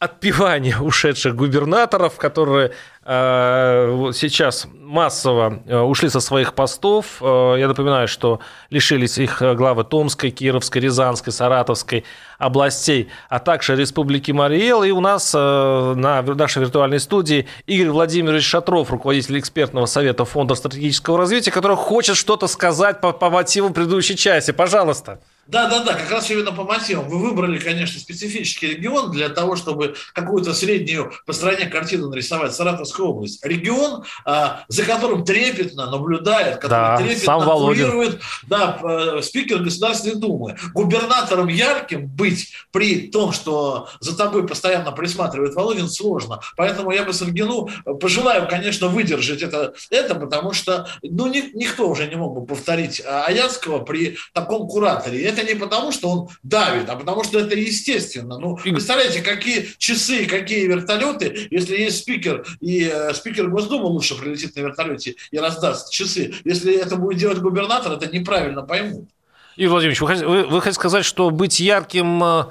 отпевание 0.00 0.76
ушедших 0.80 1.36
губернаторов, 1.36 2.16
которые 2.16 2.72
э, 3.04 4.10
сейчас 4.14 4.66
массово 4.74 5.62
э, 5.64 5.78
ушли 5.78 6.08
со 6.08 6.18
своих 6.18 6.54
постов. 6.54 7.18
Э, 7.20 7.54
я 7.56 7.68
напоминаю, 7.68 8.08
что 8.08 8.40
лишились 8.68 9.16
их 9.18 9.40
главы 9.40 9.84
Томской, 9.84 10.32
Кировской, 10.32 10.82
Рязанской, 10.82 11.32
Саратовской 11.32 12.04
областей, 12.36 13.10
а 13.28 13.38
также 13.38 13.76
Республики 13.76 14.32
Мариэл. 14.32 14.82
И 14.82 14.90
у 14.90 15.00
нас 15.00 15.32
на 15.32 15.94
нашей 16.22 16.62
виртуальной 16.62 16.98
студии 16.98 17.46
Игорь 17.66 17.90
Владимирович 17.90 18.44
Шатров, 18.44 18.90
руководитель 18.90 19.38
экспертного 19.38 19.86
совета 19.86 20.24
Фонда 20.24 20.56
стратегического 20.56 21.16
развития, 21.16 21.52
который 21.52 21.76
хочет 21.76 22.16
что-то 22.16 22.48
сказать 22.48 23.00
по, 23.00 23.12
по 23.12 23.30
мотивам 23.30 23.72
предыдущей 23.72 24.16
части. 24.16 24.50
Пожалуйста. 24.50 25.20
Да, 25.46 25.68
да, 25.68 25.84
да, 25.84 25.94
как 25.94 26.10
раз 26.10 26.30
именно 26.30 26.52
по 26.52 26.64
мотивам. 26.64 27.08
Вы 27.08 27.18
выбрали, 27.18 27.58
конечно, 27.58 28.00
специфический 28.00 28.68
регион 28.68 29.12
для 29.12 29.28
того, 29.28 29.54
чтобы 29.54 29.94
какую-то 30.12 30.54
среднюю 30.54 31.12
по 31.24 31.32
стране 31.32 31.66
картину 31.66 32.08
нарисовать 32.08 32.54
Саратовскую 32.54 33.10
область. 33.10 33.44
Регион, 33.44 34.04
а, 34.24 34.64
за 34.68 34.84
которым 34.84 35.24
трепетно 35.24 35.90
наблюдает, 35.90 36.56
который 36.56 36.70
да, 36.70 36.96
трепетно 36.96 37.40
курирует 37.40 38.20
да, 38.48 38.78
э, 38.82 39.22
спикер 39.22 39.58
Государственной 39.58 40.16
Думы. 40.16 40.56
Губернатором 40.74 41.48
ярким 41.48 42.06
быть 42.06 42.52
при 42.72 43.08
том, 43.08 43.32
что 43.32 43.88
за 44.00 44.16
тобой 44.16 44.46
постоянно 44.46 44.90
присматривает 44.92 45.54
Володин, 45.54 45.88
сложно. 45.88 46.40
Поэтому 46.56 46.90
я 46.90 47.04
бы 47.04 47.12
Саргину 47.12 47.68
пожелаю, 48.00 48.48
конечно, 48.48 48.88
выдержать 48.88 49.42
это, 49.42 49.74
это 49.90 50.14
потому 50.14 50.52
что 50.52 50.88
ну, 51.02 51.26
ни, 51.26 51.56
никто 51.56 51.88
уже 51.88 52.08
не 52.08 52.16
мог 52.16 52.34
бы 52.34 52.46
повторить 52.46 53.02
Аяцкого 53.04 53.80
при 53.80 54.16
таком 54.32 54.66
кураторе 54.66 55.35
это 55.36 55.46
не 55.46 55.58
потому, 55.58 55.92
что 55.92 56.08
он 56.08 56.28
давит, 56.42 56.88
а 56.88 56.96
потому 56.96 57.24
что 57.24 57.38
это 57.38 57.54
естественно. 57.54 58.38
Ну, 58.38 58.56
представляете, 58.56 59.22
какие 59.22 59.68
часы, 59.78 60.26
какие 60.26 60.66
вертолеты, 60.66 61.48
если 61.50 61.76
есть 61.76 61.98
спикер, 61.98 62.46
и 62.60 62.90
э, 62.92 63.12
спикер 63.14 63.48
Госдумы 63.48 63.86
лучше 63.86 64.16
прилетит 64.16 64.56
на 64.56 64.60
вертолете 64.60 65.14
и 65.30 65.38
раздаст 65.38 65.92
часы. 65.92 66.34
Если 66.44 66.74
это 66.74 66.96
будет 66.96 67.18
делать 67.18 67.38
губернатор, 67.38 67.92
это 67.92 68.06
неправильно 68.06 68.62
поймут. 68.62 69.08
Игорь 69.56 69.70
Владимирович, 69.70 70.00
вы, 70.00 70.14
вы, 70.26 70.44
вы 70.46 70.60
хотите 70.60 70.74
сказать, 70.74 71.04
что 71.04 71.30
быть 71.30 71.60
ярким 71.60 72.22
э, 72.22 72.44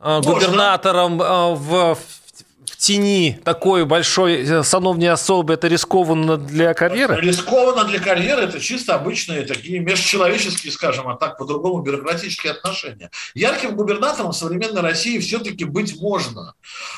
э 0.00 0.20
губернатором 0.20 1.20
э, 1.20 1.54
в 1.54 1.98
тени 2.80 3.38
такой 3.44 3.84
большой 3.84 4.42
э, 4.42 4.62
сановней 4.64 5.10
особы, 5.10 5.54
это 5.54 5.68
рискованно 5.68 6.38
для 6.38 6.72
карьеры? 6.72 7.20
Рискованно 7.20 7.84
для 7.84 8.00
карьеры, 8.00 8.42
это 8.42 8.58
чисто 8.58 8.94
обычные 8.94 9.42
такие 9.42 9.80
межчеловеческие, 9.80 10.72
скажем, 10.72 11.08
а 11.08 11.16
так 11.16 11.36
по-другому 11.36 11.82
бюрократические 11.82 12.52
отношения. 12.52 13.10
Ярким 13.34 13.76
губернатором 13.76 14.32
современной 14.32 14.80
России 14.80 15.18
все-таки 15.18 15.64
быть 15.64 16.00
можно. 16.00 16.54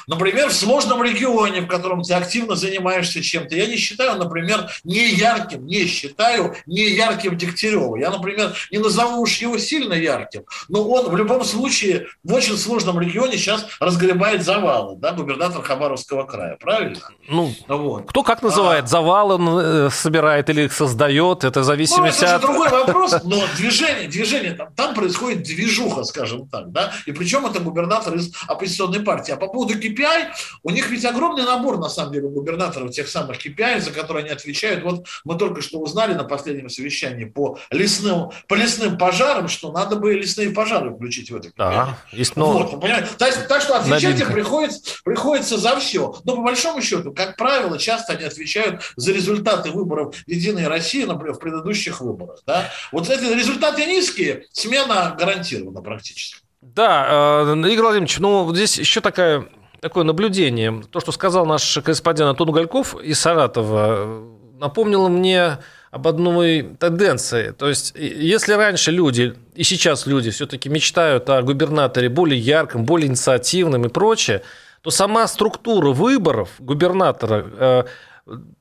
Например, 0.06 0.50
в 0.50 0.54
сложном 0.54 1.02
регионе, 1.02 1.62
в 1.62 1.66
котором 1.66 2.02
ты 2.02 2.14
активно 2.14 2.54
занимаешься 2.54 3.20
чем-то. 3.20 3.56
Я 3.56 3.66
не 3.66 3.76
считаю, 3.76 4.16
например, 4.18 4.70
не 4.84 5.10
ярким, 5.10 5.66
не 5.66 5.86
считаю 5.86 6.54
не 6.66 6.90
ярким 6.90 7.36
Дегтярева. 7.36 7.96
Я, 7.96 8.10
например, 8.10 8.54
не 8.70 8.78
назову 8.78 9.22
уж 9.22 9.38
его 9.38 9.58
сильно 9.58 9.94
ярким, 9.94 10.44
но 10.68 10.88
он 10.88 11.10
в 11.10 11.16
любом 11.16 11.44
случае 11.44 12.06
в 12.22 12.32
очень 12.32 12.56
сложном 12.56 13.00
регионе 13.00 13.36
сейчас 13.36 13.66
разгребает 13.80 14.44
завалы, 14.44 14.96
да, 14.96 15.10
губернатор 15.12 15.60
Хабаровского 15.72 16.24
края, 16.24 16.56
правильно? 16.60 16.98
Ну, 17.28 17.54
вот. 17.68 18.08
кто 18.08 18.22
как 18.22 18.42
называет, 18.42 18.84
а, 18.84 18.86
завал 18.88 19.30
он 19.32 19.58
э, 19.58 19.90
собирает 19.90 20.50
или 20.50 20.62
их 20.62 20.72
создает, 20.72 21.44
это 21.44 21.62
зависимость 21.62 22.20
ну, 22.20 22.26
это 22.26 22.36
от... 22.36 22.42
другой 22.42 22.68
вопрос, 22.70 23.16
но 23.24 23.42
движение, 23.56 24.08
движение 24.08 24.52
там, 24.52 24.72
там 24.74 24.94
происходит 24.94 25.42
движуха, 25.42 26.04
скажем 26.04 26.48
так, 26.48 26.70
да, 26.72 26.92
и 27.06 27.12
причем 27.12 27.46
это 27.46 27.60
губернатор 27.60 28.14
из 28.14 28.34
оппозиционной 28.46 29.00
партии. 29.00 29.32
А 29.32 29.36
по 29.36 29.48
поводу 29.48 29.74
KPI, 29.78 30.28
у 30.62 30.70
них 30.70 30.90
ведь 30.90 31.04
огромный 31.04 31.44
набор, 31.44 31.78
на 31.78 31.88
самом 31.88 32.12
деле, 32.12 32.28
губернаторов 32.28 32.90
тех 32.90 33.08
самых 33.08 33.44
KPI, 33.44 33.80
за 33.80 33.92
которые 33.92 34.24
они 34.24 34.32
отвечают. 34.32 34.84
Вот 34.84 35.06
мы 35.24 35.38
только 35.38 35.62
что 35.62 35.78
узнали 35.78 36.12
на 36.12 36.24
последнем 36.24 36.68
совещании 36.68 37.24
по 37.24 37.58
лесным, 37.70 38.30
по 38.46 38.54
лесным 38.54 38.98
пожарам, 38.98 39.48
что 39.48 39.72
надо 39.72 39.96
бы 39.96 40.12
лесные 40.12 40.50
пожары 40.50 40.94
включить 40.94 41.30
в 41.30 41.36
это 41.36 41.48
KPI. 41.48 41.52
Да, 41.56 41.98
есть, 42.12 42.36
но... 42.36 42.52
вот, 42.52 42.80
понимаете? 42.80 43.08
Так, 43.16 43.48
так 43.48 43.62
что 43.62 43.78
отвечать 43.78 44.26
приходится, 44.26 44.82
приходится 45.04 45.56
за 45.62 45.76
все. 45.76 46.14
Но 46.24 46.36
по 46.36 46.42
большому 46.42 46.82
счету, 46.82 47.12
как 47.12 47.36
правило, 47.36 47.78
часто 47.78 48.14
они 48.14 48.24
отвечают 48.24 48.82
за 48.96 49.12
результаты 49.12 49.70
выборов 49.70 50.16
Единой 50.26 50.66
России, 50.66 51.04
например, 51.04 51.34
в 51.34 51.38
предыдущих 51.38 52.00
выборах. 52.00 52.40
Да? 52.46 52.70
Вот 52.90 53.08
эти 53.08 53.24
результаты 53.32 53.86
низкие, 53.86 54.46
смена 54.52 55.16
гарантирована 55.18 55.80
практически. 55.80 56.42
Да, 56.60 57.44
э, 57.44 57.54
Игорь 57.54 57.82
Владимирович, 57.82 58.18
ну 58.18 58.54
здесь 58.54 58.78
еще 58.78 59.00
такая, 59.00 59.48
такое 59.80 60.04
наблюдение. 60.04 60.82
То, 60.90 61.00
что 61.00 61.12
сказал 61.12 61.46
наш 61.46 61.78
корреспондент 61.82 62.30
Антон 62.30 62.50
Угольков 62.50 63.00
из 63.00 63.18
Саратова, 63.18 64.22
напомнило 64.58 65.08
мне 65.08 65.58
об 65.90 66.08
одной 66.08 66.62
тенденции. 66.78 67.50
То 67.50 67.68
есть, 67.68 67.92
если 67.96 68.54
раньше 68.54 68.90
люди, 68.90 69.34
и 69.54 69.62
сейчас 69.62 70.06
люди 70.06 70.30
все-таки 70.30 70.68
мечтают 70.68 71.28
о 71.28 71.42
губернаторе 71.42 72.08
более 72.08 72.40
ярком, 72.40 72.84
более 72.84 73.08
инициативном 73.08 73.84
и 73.84 73.88
прочее, 73.88 74.42
то 74.82 74.90
сама 74.90 75.26
структура 75.28 75.90
выборов 75.90 76.50
губернатора 76.58 77.46
э, 77.56 77.84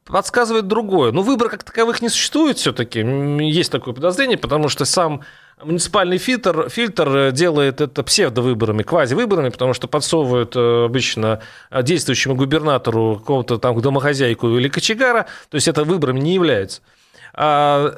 подсказывает 0.06 0.68
другое. 0.68 1.12
Ну, 1.12 1.22
выборов 1.22 1.51
как 1.51 1.63
таковых 1.63 2.01
не 2.01 2.10
существует 2.10 2.58
все-таки. 2.58 3.00
Есть 3.00 3.72
такое 3.72 3.94
подозрение, 3.94 4.38
потому 4.38 4.70
что 4.70 4.86
сам 4.86 5.22
муниципальный 5.62 6.18
фильтр, 6.18 6.70
фильтр 6.70 7.32
делает 7.32 7.82
это 7.82 8.04
псевдовыборами, 8.04 8.84
квазивыборами, 8.84 9.50
потому 9.50 9.74
что 9.74 9.88
подсовывают 9.88 10.56
э, 10.56 10.86
обычно 10.86 11.42
действующему 11.72 12.36
губернатору 12.36 13.18
какого-то 13.18 13.58
там 13.58 13.80
домохозяйку 13.82 14.48
или 14.58 14.70
кочегара, 14.70 15.25
то 15.50 15.56
есть 15.56 15.68
это 15.68 15.84
выборами 15.84 16.20
не 16.20 16.34
является. 16.34 16.82
А, 17.34 17.96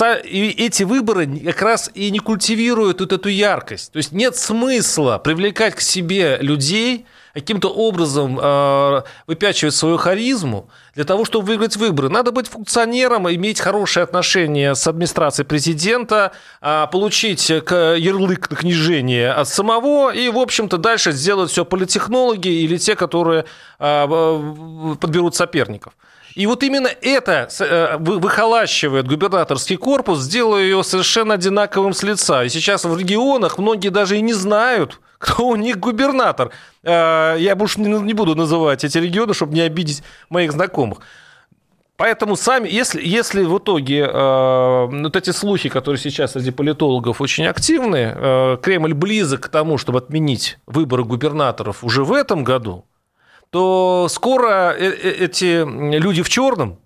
но 0.00 0.14
эти 0.24 0.82
выборы 0.82 1.26
как 1.26 1.62
раз 1.62 1.90
и 1.94 2.10
не 2.10 2.18
культивируют 2.18 3.00
вот 3.00 3.12
эту 3.12 3.28
яркость. 3.28 3.92
То 3.92 3.98
есть 3.98 4.12
нет 4.12 4.36
смысла 4.36 5.18
привлекать 5.18 5.74
к 5.74 5.80
себе 5.80 6.38
людей, 6.40 7.06
каким-то 7.34 7.68
образом 7.68 8.38
э, 8.40 9.02
выпячивать 9.26 9.74
свою 9.74 9.98
харизму 9.98 10.70
для 10.94 11.04
того, 11.04 11.26
чтобы 11.26 11.48
выиграть 11.48 11.76
выборы. 11.76 12.08
Надо 12.08 12.32
быть 12.32 12.48
функционером, 12.48 13.30
иметь 13.30 13.60
хорошие 13.60 14.04
отношения 14.04 14.74
с 14.74 14.86
администрацией 14.86 15.46
президента, 15.46 16.32
э, 16.62 16.86
получить 16.90 17.50
ярлык 17.50 18.50
на 18.50 18.56
книжение 18.56 19.32
от 19.32 19.48
самого 19.48 20.14
и, 20.14 20.30
в 20.30 20.38
общем-то, 20.38 20.78
дальше 20.78 21.12
сделать 21.12 21.50
все 21.50 21.66
политтехнологи 21.66 22.48
или 22.48 22.78
те, 22.78 22.96
которые 22.96 23.44
э, 23.80 24.94
подберут 24.98 25.34
соперников. 25.34 25.92
И 26.36 26.46
вот 26.46 26.62
именно 26.62 26.90
это 27.00 27.48
э, 27.60 27.96
выхолащивает 27.98 29.08
губернаторский 29.08 29.78
корпус, 29.78 30.26
делая 30.26 30.64
ее 30.64 30.84
совершенно 30.84 31.32
одинаковым 31.32 31.94
с 31.94 32.02
лица. 32.02 32.44
И 32.44 32.50
сейчас 32.50 32.84
в 32.84 32.94
регионах 32.94 33.56
многие 33.56 33.88
даже 33.88 34.18
и 34.18 34.20
не 34.20 34.34
знают, 34.34 35.00
кто 35.18 35.48
у 35.48 35.56
них 35.56 35.78
губернатор. 35.78 36.50
Э, 36.82 37.36
я 37.38 37.56
больше 37.56 37.80
не 37.80 38.12
буду 38.12 38.34
называть 38.34 38.84
эти 38.84 38.98
регионы, 38.98 39.32
чтобы 39.32 39.54
не 39.54 39.62
обидеть 39.62 40.02
моих 40.28 40.52
знакомых. 40.52 40.98
Поэтому 41.96 42.36
сами, 42.36 42.68
если, 42.68 43.00
если 43.02 43.42
в 43.42 43.56
итоге 43.56 44.00
э, 44.00 44.86
вот 44.90 45.16
эти 45.16 45.30
слухи, 45.30 45.70
которые 45.70 45.98
сейчас 45.98 46.32
среди 46.32 46.50
политологов 46.50 47.22
очень 47.22 47.46
активны, 47.46 48.12
э, 48.14 48.58
Кремль 48.60 48.92
близок 48.92 49.40
к 49.40 49.48
тому, 49.48 49.78
чтобы 49.78 50.00
отменить 50.00 50.58
выборы 50.66 51.04
губернаторов 51.04 51.82
уже 51.82 52.04
в 52.04 52.12
этом 52.12 52.44
году, 52.44 52.84
то 53.50 54.06
скоро 54.10 54.74
э, 54.76 54.88
э, 54.88 55.10
эти 55.24 55.64
люди 55.98 56.22
в 56.22 56.28
черном 56.28 56.78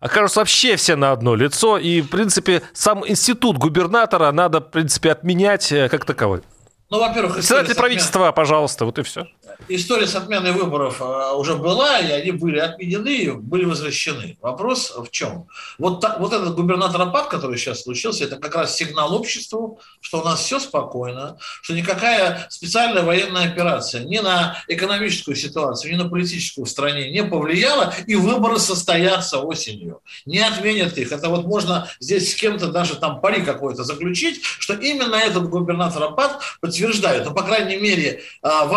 окажутся 0.00 0.40
вообще 0.40 0.76
все 0.76 0.96
на 0.96 1.12
одно 1.12 1.34
лицо, 1.34 1.78
и, 1.78 2.02
в 2.02 2.10
принципе, 2.10 2.62
сам 2.72 3.08
институт 3.08 3.56
губернатора 3.56 4.30
надо, 4.32 4.60
в 4.60 4.70
принципе, 4.70 5.12
отменять 5.12 5.72
э, 5.72 5.88
как 5.88 6.04
таковой. 6.04 6.42
Ну, 6.90 7.00
во-первых, 7.00 7.34
председатель 7.34 7.74
правительства, 7.74 8.30
пожалуйста, 8.32 8.84
вот 8.84 8.98
и 8.98 9.02
все. 9.02 9.26
История 9.68 10.06
с 10.06 10.14
отменой 10.14 10.52
выборов 10.52 11.00
а, 11.00 11.32
уже 11.34 11.56
была, 11.56 11.98
и 11.98 12.10
они 12.10 12.32
были 12.32 12.58
отменены, 12.58 13.34
были 13.34 13.64
возвращены. 13.64 14.36
Вопрос 14.42 14.92
в 14.94 15.10
чем? 15.10 15.46
Вот, 15.78 16.00
так, 16.00 16.20
вот 16.20 16.34
этот 16.34 16.54
губернатор 16.54 17.10
который 17.30 17.56
сейчас 17.56 17.82
случился, 17.82 18.24
это 18.24 18.36
как 18.36 18.54
раз 18.54 18.76
сигнал 18.76 19.14
обществу, 19.14 19.80
что 20.00 20.20
у 20.20 20.24
нас 20.24 20.40
все 20.40 20.60
спокойно, 20.60 21.38
что 21.62 21.74
никакая 21.74 22.46
специальная 22.50 23.02
военная 23.02 23.46
операция 23.46 24.04
ни 24.04 24.18
на 24.18 24.58
экономическую 24.68 25.34
ситуацию, 25.34 25.92
ни 25.92 25.96
на 25.96 26.08
политическую 26.08 26.66
в 26.66 26.70
стране 26.70 27.10
не 27.10 27.24
повлияла, 27.24 27.94
и 28.06 28.16
выборы 28.16 28.58
состоятся 28.58 29.38
осенью. 29.38 30.02
Не 30.26 30.40
отменят 30.40 30.98
их. 30.98 31.10
Это 31.10 31.30
вот 31.30 31.46
можно 31.46 31.88
здесь 32.00 32.32
с 32.32 32.34
кем-то 32.34 32.68
даже 32.68 32.96
там 32.96 33.20
пари 33.20 33.42
какой-то 33.42 33.84
заключить, 33.84 34.42
что 34.42 34.74
именно 34.74 35.14
этот 35.14 35.48
губернатор 35.48 36.02
Апат 36.02 36.40
подтверждают, 36.60 37.26
ну, 37.26 37.34
по 37.34 37.42
крайней 37.42 37.76
мере, 37.76 38.22
а, 38.42 38.66
в 38.66 38.74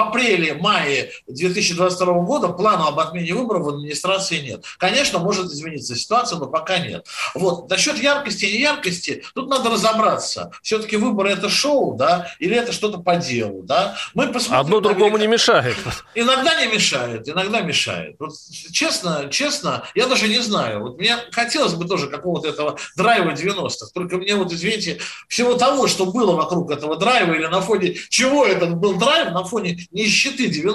апреле-мае 0.77 1.12
2022 1.27 2.13
года 2.22 2.50
плана 2.50 2.88
об 2.88 3.00
отмене 3.00 3.34
выборов 3.34 3.63
в 3.65 3.69
администрации 3.69 4.39
нет. 4.39 4.65
Конечно, 4.77 5.19
может 5.19 5.48
измениться 5.48 5.96
ситуация, 5.96 6.38
но 6.38 6.48
пока 6.48 6.79
нет. 6.79 7.05
Вот. 7.33 7.70
Насчет 7.70 7.98
яркости 7.98 8.46
и 8.46 8.57
неяркости, 8.57 9.24
тут 9.33 9.50
надо 9.50 9.70
разобраться. 9.70 10.51
Все-таки 10.61 10.98
выборы– 10.98 11.29
это 11.31 11.50
шоу, 11.50 11.96
да, 11.96 12.31
или 12.40 12.55
это 12.55 12.72
что-то 12.72 13.00
по 13.00 13.16
делу, 13.16 13.63
да? 13.63 13.96
Мы 14.13 14.27
посмотрим, 14.27 14.59
Одно 14.59 14.79
другому 14.79 15.18
не 15.18 15.27
мешает. 15.27 15.77
Иногда 16.16 16.59
не 16.61 16.74
мешает, 16.74 17.27
иногда 17.27 17.61
мешает. 17.61 18.16
Вот, 18.20 18.31
честно, 18.72 19.27
честно, 19.31 19.83
я 19.96 20.07
даже 20.07 20.27
не 20.27 20.40
знаю. 20.40 20.81
Вот 20.81 20.98
мне 20.98 21.18
хотелось 21.31 21.74
бы 21.74 21.85
тоже 21.85 22.07
какого-то 22.07 22.48
этого 22.48 22.77
драйва 22.96 23.31
90-х. 23.31 23.87
Только 23.94 24.18
мне 24.18 24.35
вот, 24.35 24.51
извините, 24.51 25.00
всего 25.27 25.55
того, 25.55 25.87
что 25.87 26.05
было 26.05 26.35
вокруг 26.35 26.72
этого 26.72 26.96
драйва 26.98 27.33
или 27.33 27.46
на 27.46 27.61
фоне 27.61 27.96
чего 28.09 28.46
этот 28.46 28.75
был 28.75 28.96
драйв, 28.98 29.31
на 29.31 29.44
фоне 29.44 29.77
нищеты 29.92 30.48
90-х, 30.48 30.67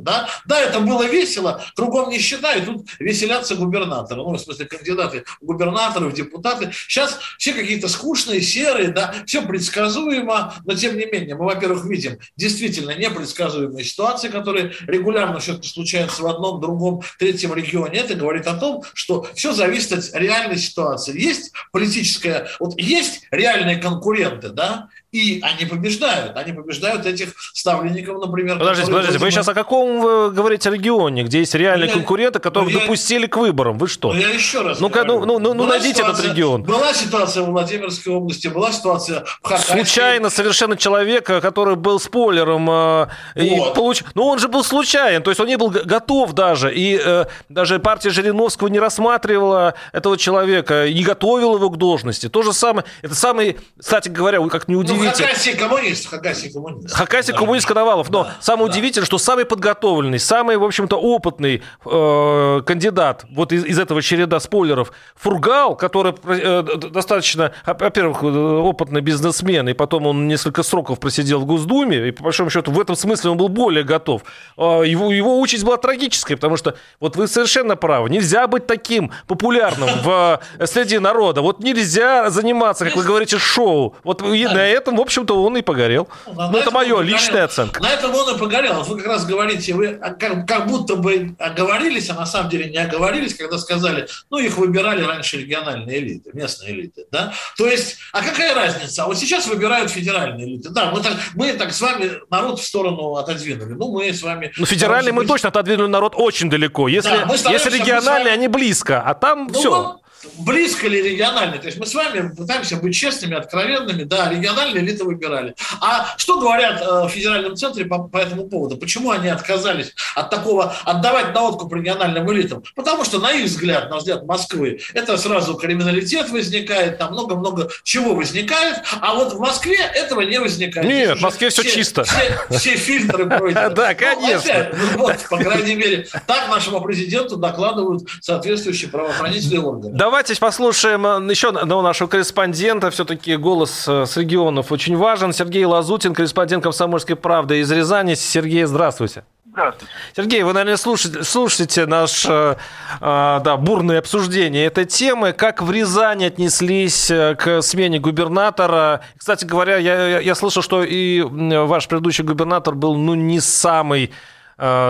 да? 0.00 0.28
Да, 0.46 0.60
это 0.60 0.80
было 0.80 1.04
весело, 1.04 1.62
кругом 1.74 2.10
нищета, 2.10 2.54
и 2.54 2.64
тут 2.64 2.86
веселятся 2.98 3.54
губернаторы, 3.54 4.22
ну, 4.22 4.32
в 4.32 4.38
смысле, 4.38 4.66
кандидаты 4.66 5.24
в 5.40 5.44
губернаторы, 5.44 6.08
в 6.08 6.14
депутаты. 6.14 6.70
Сейчас 6.88 7.18
все 7.38 7.52
какие-то 7.52 7.88
скучные, 7.88 8.40
серые, 8.40 8.88
да, 8.88 9.14
все 9.26 9.42
предсказуемо, 9.42 10.54
но 10.64 10.74
тем 10.74 10.96
не 10.96 11.06
менее, 11.06 11.34
мы, 11.34 11.46
во-первых, 11.46 11.84
видим 11.84 12.18
действительно 12.36 12.96
непредсказуемые 12.96 13.84
ситуации, 13.84 14.28
которые 14.28 14.72
регулярно 14.86 15.40
все-таки 15.40 15.68
случаются 15.68 16.22
в 16.22 16.26
одном, 16.26 16.60
другом, 16.60 17.02
третьем 17.18 17.54
регионе. 17.54 17.98
Это 17.98 18.14
говорит 18.14 18.46
о 18.46 18.54
том, 18.54 18.82
что 18.94 19.26
все 19.34 19.52
зависит 19.52 19.92
от 19.92 20.14
реальной 20.14 20.58
ситуации. 20.58 21.18
Есть 21.18 21.52
политическая, 21.72 22.48
вот 22.58 22.78
есть 22.78 23.22
реальные 23.30 23.76
конкуренты, 23.76 24.50
да, 24.50 24.88
и 25.12 25.40
они 25.42 25.64
побеждают. 25.64 26.36
Они 26.36 26.52
побеждают 26.52 27.04
этих 27.04 27.34
ставленников, 27.52 28.24
например. 28.24 28.58
Подождите, 28.58 28.90
подождите, 28.90 29.18
вы 29.18 29.30
сейчас 29.30 29.48
о 29.48 29.54
каком 29.54 30.00
вы 30.00 30.30
говорите 30.30 30.70
регионе, 30.70 31.24
где 31.24 31.40
есть 31.40 31.54
реальные 31.54 31.88
ну, 31.88 31.92
я, 31.92 31.94
конкуренты, 31.94 32.38
которых 32.38 32.72
ну, 32.72 32.80
допустили 32.80 33.22
я, 33.22 33.28
к 33.28 33.36
выборам? 33.36 33.78
Вы 33.78 33.88
что? 33.88 34.12
Ну, 34.12 34.18
я 34.20 34.28
еще 34.28 34.62
раз 34.62 34.78
ну, 34.78 34.88
ну, 34.88 35.38
ну, 35.38 35.54
ну 35.54 35.66
найдите 35.66 35.96
ситуация, 35.96 36.24
этот 36.24 36.32
регион. 36.32 36.62
Была 36.62 36.94
ситуация 36.94 37.42
в 37.42 37.46
Владимирской 37.46 38.12
области, 38.12 38.46
была 38.48 38.70
ситуация 38.70 39.24
в 39.24 39.48
Хакасии. 39.48 39.72
Случайно 39.72 40.30
совершенно 40.30 40.76
человека, 40.76 41.40
который 41.40 41.74
был 41.74 41.98
спойлером. 41.98 42.70
Э, 42.70 43.08
вот. 43.34 43.42
и 43.42 43.74
получ... 43.74 44.04
Ну, 44.14 44.26
он 44.26 44.38
же 44.38 44.48
был 44.48 44.62
случайен, 44.62 45.22
то 45.22 45.30
есть 45.30 45.40
он 45.40 45.48
не 45.48 45.56
был 45.56 45.70
готов 45.70 46.32
даже. 46.32 46.72
И 46.72 47.00
э, 47.02 47.24
даже 47.48 47.80
партия 47.80 48.10
Жириновского 48.10 48.68
не 48.68 48.78
рассматривала 48.78 49.74
этого 49.92 50.16
человека, 50.16 50.88
не 50.88 51.02
готовила 51.02 51.56
его 51.56 51.70
к 51.70 51.76
должности. 51.76 52.28
То 52.28 52.42
же 52.42 52.52
самое, 52.52 52.86
это 53.02 53.14
самый, 53.16 53.56
кстати 53.76 54.08
говоря, 54.08 54.40
как 54.48 54.68
не 54.68 54.76
удивительно. 55.00 55.28
Хакасия 55.28 55.56
коммунист, 55.56 56.08
Хакасия 56.08 56.52
коммунист. 56.52 56.94
Хакасия 56.94 57.34
коммунист 57.34 57.66
Коновалов. 57.66 58.10
Но 58.10 58.24
да, 58.24 58.36
самое 58.40 58.66
да. 58.68 58.72
удивительное, 58.72 59.06
что 59.06 59.18
самый 59.18 59.44
подготовленный, 59.44 60.18
самый, 60.18 60.56
в 60.56 60.64
общем-то, 60.64 60.96
опытный 60.96 61.62
э, 61.84 62.62
кандидат 62.66 63.24
вот 63.30 63.52
из, 63.52 63.64
из 63.64 63.78
этого 63.78 64.02
череда 64.02 64.40
спойлеров 64.40 64.92
Фургал, 65.16 65.76
который 65.76 66.14
э, 66.24 66.62
достаточно, 66.90 67.52
во-первых, 67.66 68.22
опытный 68.22 69.00
бизнесмен, 69.00 69.68
и 69.68 69.72
потом 69.72 70.06
он 70.06 70.28
несколько 70.28 70.62
сроков 70.62 71.00
просидел 71.00 71.40
в 71.40 71.46
Госдуме, 71.46 72.08
и 72.08 72.10
по 72.10 72.24
большому 72.24 72.50
счету 72.50 72.70
в 72.72 72.80
этом 72.80 72.96
смысле 72.96 73.30
он 73.30 73.36
был 73.36 73.48
более 73.48 73.84
готов. 73.84 74.22
Э, 74.56 74.82
его, 74.84 75.12
его 75.12 75.40
участь 75.40 75.64
была 75.64 75.76
трагической, 75.76 76.36
потому 76.36 76.56
что 76.56 76.76
вот 77.00 77.16
вы 77.16 77.28
совершенно 77.28 77.76
правы, 77.76 78.10
нельзя 78.10 78.46
быть 78.46 78.66
таким 78.66 79.12
популярным 79.26 79.88
в, 80.02 80.40
э, 80.58 80.66
среди 80.66 80.98
народа. 80.98 81.42
Вот 81.42 81.60
нельзя 81.60 82.30
заниматься, 82.30 82.84
как 82.84 82.96
вы 82.96 83.04
говорите, 83.04 83.38
шоу. 83.38 83.96
Вот 84.04 84.22
на 84.22 84.66
этом 84.66 84.89
этом, 84.90 84.96
в 84.98 85.00
общем-то, 85.00 85.42
он 85.42 85.56
и 85.56 85.62
погорел. 85.62 86.08
Ну, 86.26 86.50
ну 86.50 86.58
это 86.58 86.70
мое 86.70 87.00
личная 87.00 87.44
оценка. 87.44 87.82
На 87.82 87.90
этом 87.90 88.14
он 88.14 88.34
и 88.34 88.38
погорел. 88.38 88.82
Вы 88.82 88.98
как 88.98 89.06
раз 89.06 89.26
говорите, 89.26 89.74
вы 89.74 89.94
как, 89.94 90.46
как 90.46 90.66
будто 90.66 90.96
бы 90.96 91.34
оговорились, 91.38 92.10
а 92.10 92.14
на 92.14 92.26
самом 92.26 92.50
деле 92.50 92.70
не 92.70 92.78
оговорились, 92.78 93.34
когда 93.34 93.58
сказали, 93.58 94.08
ну, 94.30 94.38
их 94.38 94.56
выбирали 94.58 95.02
раньше 95.02 95.38
региональные 95.38 95.98
элиты, 95.98 96.30
местные 96.32 96.72
элиты. 96.72 97.06
Да? 97.10 97.32
То 97.56 97.66
есть, 97.66 97.98
а 98.12 98.22
какая 98.22 98.54
разница? 98.54 99.04
А 99.04 99.06
вот 99.06 99.18
сейчас 99.18 99.46
выбирают 99.46 99.90
федеральные 99.90 100.46
элиты. 100.46 100.70
Да, 100.70 100.90
мы 100.90 101.00
так, 101.00 101.14
мы 101.34 101.52
так 101.52 101.72
с 101.72 101.80
вами 101.80 102.12
народ 102.30 102.60
в 102.60 102.64
сторону 102.64 103.16
отодвинули. 103.16 103.74
Ну, 103.74 103.92
мы 103.92 104.12
с 104.12 104.22
вами... 104.22 104.52
Ну, 104.56 104.66
федеральные 104.66 105.12
мы 105.12 105.26
точно 105.26 105.48
отодвинули 105.48 105.88
народ 105.88 106.14
очень 106.16 106.50
далеко. 106.50 106.88
Если, 106.88 107.10
да, 107.10 107.50
если 107.50 107.70
региональные, 107.70 108.34
они 108.34 108.48
близко, 108.48 109.02
а 109.02 109.14
там 109.14 109.48
ну, 109.52 109.58
все. 109.58 109.99
Близко 110.38 110.88
ли 110.88 111.02
региональный? 111.02 111.58
То 111.58 111.66
есть 111.66 111.78
мы 111.78 111.86
с 111.86 111.94
вами 111.94 112.34
пытаемся 112.34 112.76
быть 112.76 112.94
честными, 112.94 113.36
откровенными. 113.36 114.04
Да, 114.04 114.30
региональные 114.30 114.84
элиты 114.84 115.04
выбирали. 115.04 115.54
А 115.80 116.14
что 116.16 116.40
говорят 116.40 116.80
э, 116.82 117.06
в 117.06 117.08
федеральном 117.08 117.56
центре 117.56 117.84
по, 117.84 117.98
по 117.98 118.18
этому 118.18 118.48
поводу? 118.48 118.76
Почему 118.76 119.10
они 119.10 119.28
отказались 119.28 119.94
от 120.14 120.30
такого, 120.30 120.74
отдавать 120.84 121.34
на 121.34 121.42
откуп 121.42 121.72
региональным 121.74 122.30
элитам? 122.32 122.62
Потому 122.74 123.04
что, 123.04 123.18
на 123.18 123.32
их 123.32 123.46
взгляд, 123.46 123.90
на 123.90 123.96
взгляд 123.96 124.24
Москвы, 124.24 124.80
это 124.94 125.16
сразу 125.16 125.54
криминалитет 125.54 126.30
возникает, 126.30 126.98
там 126.98 127.12
много-много 127.12 127.70
чего 127.82 128.14
возникает, 128.14 128.82
а 129.00 129.14
вот 129.14 129.34
в 129.34 129.38
Москве 129.38 129.78
этого 129.78 130.20
не 130.22 130.38
возникает. 130.38 130.86
Нет, 130.86 131.18
в 131.18 131.22
Москве 131.22 131.50
все, 131.50 131.62
чисто. 131.62 132.04
Все, 132.50 132.76
фильтры 132.76 133.26
пройдены. 133.26 133.70
Да, 133.80 133.94
конечно. 133.94 134.70
вот, 134.96 135.16
по 135.30 135.38
крайней 135.38 135.74
мере, 135.74 136.06
так 136.26 136.48
нашему 136.48 136.80
президенту 136.80 137.36
докладывают 137.36 138.02
соответствующие 138.20 138.90
правоохранительные 138.90 139.60
органы. 139.60 139.96
Давайте 140.10 140.34
послушаем 140.40 141.06
э, 141.06 141.30
еще 141.30 141.50
одного 141.50 141.82
нашего 141.82 142.08
корреспондента. 142.08 142.90
Все-таки 142.90 143.36
голос 143.36 143.86
э, 143.86 144.06
с 144.06 144.16
регионов 144.16 144.72
очень 144.72 144.96
важен. 144.96 145.32
Сергей 145.32 145.64
Лазутин, 145.64 146.14
корреспондент 146.14 146.64
«Комсомольской 146.64 147.14
правды» 147.14 147.60
из 147.60 147.70
Рязани. 147.70 148.14
Сергей, 148.14 148.64
здравствуйте. 148.64 149.22
Здравствуйте. 149.52 149.92
Сергей, 150.16 150.42
вы, 150.42 150.52
наверное, 150.52 150.76
слушаете, 150.78 151.22
слушаете 151.22 151.86
наше 151.86 152.58
э, 153.00 153.40
да, 153.44 153.56
бурное 153.56 154.00
обсуждение 154.00 154.66
этой 154.66 154.84
темы. 154.84 155.32
Как 155.32 155.62
в 155.62 155.70
Рязани 155.70 156.24
отнеслись 156.24 157.06
к 157.06 157.62
смене 157.62 158.00
губернатора? 158.00 159.02
Кстати 159.16 159.44
говоря, 159.44 159.76
я, 159.76 160.18
я 160.18 160.34
слышал, 160.34 160.60
что 160.60 160.82
и 160.82 161.20
ваш 161.20 161.86
предыдущий 161.86 162.24
губернатор 162.24 162.74
был 162.74 162.96
ну, 162.96 163.14
не 163.14 163.38
самый 163.38 164.10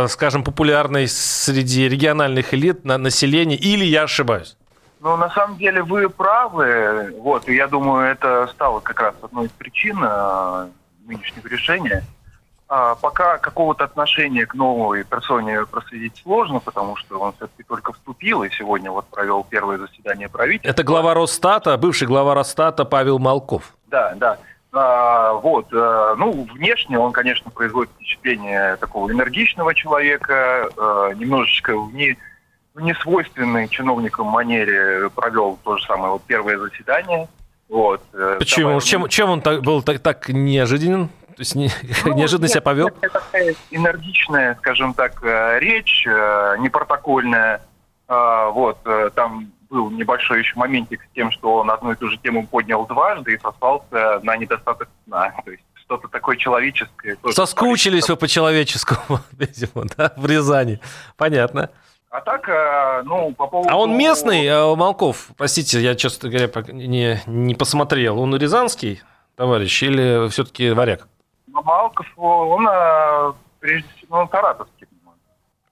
скажем, 0.09 0.43
популярный 0.43 1.07
среди 1.07 1.89
региональных 1.89 2.53
элит 2.55 2.85
на 2.85 2.99
населения, 2.99 3.55
или 3.55 3.85
я 3.85 4.03
ошибаюсь? 4.03 4.57
Ну, 5.01 5.17
на 5.17 5.31
самом 5.31 5.57
деле 5.57 5.83
вы 5.83 6.09
правы. 6.09 7.15
Вот, 7.19 7.49
и 7.49 7.55
я 7.55 7.69
думаю, 7.69 8.11
это 8.11 8.47
стало 8.49 8.81
как 8.81 9.01
раз 9.01 9.15
одной 9.23 9.47
из 9.47 9.51
причин 9.53 9.99
э, 10.03 10.69
нынешнего 11.07 11.49
решения. 11.49 12.05
А 12.69 12.95
пока 12.95 13.39
какого-то 13.39 13.83
отношения 13.83 14.47
к 14.47 14.55
новой 14.55 15.03
персоне 15.03 15.67
проследить 15.67 16.21
сложно, 16.23 16.61
потому 16.61 16.95
что 16.97 17.19
он 17.19 17.33
все-таки 17.33 17.65
только 17.65 17.93
вступил 17.93 18.45
и 18.45 18.51
сегодня 18.51 18.93
вот 18.93 19.07
провел 19.07 19.45
первое 19.49 19.79
заседание 19.79 20.29
правительства. 20.29 20.71
Это 20.71 20.85
глава 20.85 21.15
Росстата, 21.15 21.77
бывший 21.77 22.07
глава 22.07 22.35
Росстата 22.35 22.85
Павел 22.85 23.19
Малков. 23.19 23.75
Да, 23.89 24.15
да. 24.17 24.39
А, 24.73 25.33
вот, 25.33 25.67
а, 25.73 26.15
ну, 26.15 26.47
внешне 26.55 26.97
он, 26.97 27.11
конечно, 27.11 27.51
производит 27.51 27.91
впечатление 27.95 28.77
такого 28.77 29.11
энергичного 29.11 29.75
человека, 29.75 30.69
а, 30.77 31.11
немножечко 31.15 31.77
вне 31.77 32.17
несвойственной 32.81 33.69
чиновникам 33.69 34.27
манере 34.27 35.11
провел 35.11 35.59
то 35.63 35.77
же 35.77 35.85
самое 35.85 36.13
вот 36.13 36.23
первое 36.25 36.59
заседание. 36.59 37.29
Вот. 37.69 38.03
Э, 38.13 38.37
Почему? 38.39 38.69
Давай... 38.71 38.81
Чем, 38.81 39.09
чем 39.09 39.31
он 39.31 39.41
так, 39.41 39.63
был 39.63 39.83
так, 39.83 40.01
так 40.01 40.29
неожиданен? 40.29 41.09
То 41.09 41.39
есть 41.39 41.55
не, 41.55 41.71
ну, 42.05 42.15
неожиданно 42.15 42.47
нет, 42.47 42.53
себя 42.53 42.63
повел? 42.63 42.89
Это 42.89 43.09
такая 43.09 43.55
энергичная, 43.71 44.57
скажем 44.57 44.93
так, 44.95 45.23
э, 45.23 45.59
речь, 45.61 46.05
э, 46.07 46.57
непротокольная. 46.59 47.63
Вот, 48.09 48.79
там 49.15 49.53
был 49.71 49.89
небольшой 49.89 50.41
еще 50.41 50.57
моментик 50.57 51.01
с 51.01 51.15
тем, 51.15 51.31
что 51.31 51.59
он 51.59 51.71
одну 51.71 51.93
и 51.93 51.95
ту 51.95 52.09
же 52.09 52.17
тему 52.19 52.45
поднял 52.45 52.85
дважды 52.87 53.35
и 53.35 53.39
сослался 53.39 54.19
на 54.25 54.37
недостаток 54.37 54.89
сна. 55.07 55.33
То 55.45 55.53
есть 55.53 55.63
что-то 55.77 56.09
такое 56.09 56.37
человеческое. 56.37 57.17
Соскучились 57.31 58.09
вы 58.09 58.17
по-человеческому, 58.17 59.21
видимо, 59.33 59.87
да, 59.97 60.13
в 60.17 60.27
Рязани. 60.27 60.81
Понятно. 61.17 61.71
А 62.11 62.21
так, 62.23 62.49
э, 62.49 63.03
ну, 63.05 63.33
по 63.35 63.47
поводу... 63.47 63.73
А 63.73 63.77
он 63.77 63.97
местный, 63.97 64.45
э, 64.45 64.75
Малков? 64.75 65.29
Простите, 65.37 65.81
я, 65.81 65.95
честно 65.95 66.29
говоря, 66.29 66.51
не, 66.73 67.23
не 67.27 67.55
посмотрел. 67.55 68.19
Он 68.19 68.37
рязанский 68.37 69.01
товарищ 69.37 69.81
или 69.85 70.29
все-таки 70.29 70.71
варяг? 70.71 71.07
Ну, 71.47 71.63
Малков, 71.63 72.07
он, 72.17 72.67
э, 72.69 73.33
прежде 73.61 73.89
всего, 73.97 74.19
он 74.19 74.29
саратовский. 74.29 74.89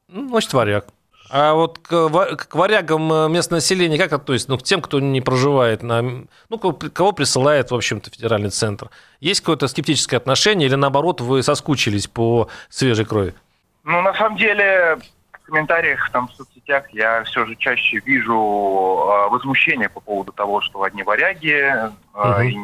Ну, 0.06 0.28
значит, 0.28 0.52
варяг. 0.54 0.86
А 1.28 1.54
вот 1.54 1.80
к, 1.80 2.08
к 2.36 2.54
варягам 2.54 3.32
местное 3.32 3.56
население 3.56 3.98
как 3.98 4.12
относится? 4.12 4.50
Ну, 4.52 4.58
к 4.58 4.62
тем, 4.62 4.80
кто 4.80 5.00
не 5.00 5.20
проживает 5.20 5.82
на... 5.82 6.00
Ну, 6.48 6.58
кого 6.58 7.12
присылает, 7.12 7.72
в 7.72 7.74
общем-то, 7.74 8.10
федеральный 8.10 8.50
центр? 8.50 8.90
Есть 9.18 9.40
какое-то 9.40 9.66
скептическое 9.66 10.18
отношение 10.18 10.68
или, 10.68 10.76
наоборот, 10.76 11.20
вы 11.20 11.42
соскучились 11.42 12.06
по 12.06 12.48
свежей 12.70 13.04
крови? 13.04 13.34
Ну, 13.84 14.00
на 14.00 14.14
самом 14.14 14.38
деле, 14.38 14.98
комментариях 15.48 16.10
там 16.10 16.28
в 16.28 16.32
соцсетях 16.32 16.84
я 16.92 17.24
все 17.24 17.46
же 17.46 17.56
чаще 17.56 18.00
вижу 18.04 18.34
э, 18.34 19.28
возмущение 19.30 19.88
по 19.88 20.00
поводу 20.00 20.30
того, 20.32 20.60
что 20.60 20.82
одни 20.82 21.02
варяги, 21.02 21.54
э, 21.54 21.90
угу. 22.12 22.40
и 22.42 22.56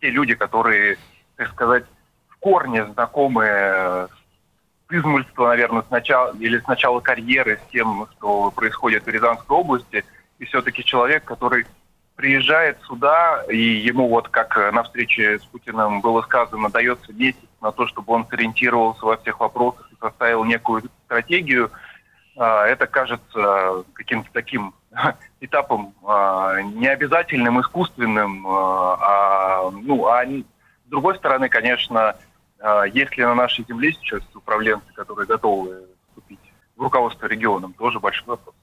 те 0.00 0.10
люди, 0.10 0.34
которые, 0.34 0.98
так 1.36 1.48
сказать, 1.48 1.84
в 2.28 2.36
корне 2.36 2.84
знакомы 2.86 3.44
с 3.44 4.92
измульства, 4.92 5.48
наверное, 5.48 5.82
сначала 5.88 6.34
или 6.38 6.58
с 6.58 6.66
начала 6.66 7.00
карьеры 7.00 7.58
с 7.66 7.70
тем, 7.72 8.06
что 8.16 8.50
происходит 8.50 9.04
в 9.04 9.08
Рязанской 9.08 9.56
области, 9.56 10.04
и 10.38 10.44
все-таки 10.44 10.84
человек, 10.84 11.24
который 11.24 11.66
приезжает 12.16 12.78
сюда, 12.82 13.44
и 13.48 13.56
ему 13.56 14.08
вот 14.08 14.28
как 14.28 14.56
на 14.72 14.82
встрече 14.82 15.38
с 15.38 15.44
Путиным 15.44 16.02
было 16.02 16.20
сказано, 16.22 16.68
дается 16.68 17.14
месяц 17.14 17.38
на 17.62 17.72
то, 17.72 17.86
чтобы 17.86 18.12
он 18.12 18.26
сориентировался 18.28 19.06
во 19.06 19.16
всех 19.16 19.40
вопросах 19.40 19.88
и 19.90 19.96
составил 19.98 20.44
некую 20.44 20.82
стратегию– 21.06 21.70
это 22.44 22.86
кажется 22.86 23.84
каким-то 23.94 24.30
таким 24.32 24.74
этапом 25.40 25.94
а, 26.04 26.60
необязательным, 26.62 27.60
искусственным. 27.60 28.46
А, 28.46 28.98
а, 29.00 29.70
ну, 29.70 30.06
а 30.06 30.24
с 30.24 30.90
другой 30.90 31.16
стороны, 31.16 31.48
конечно, 31.48 32.16
если 32.92 33.22
на 33.22 33.34
нашей 33.34 33.64
земле 33.66 33.92
сейчас 33.92 34.22
управленцы, 34.34 34.92
которые 34.94 35.26
готовы 35.26 35.82
вступить 36.08 36.40
в 36.76 36.82
руководство 36.82 37.26
регионом, 37.26 37.72
тоже 37.74 38.00
большой 38.00 38.26
вопрос. 38.26 38.54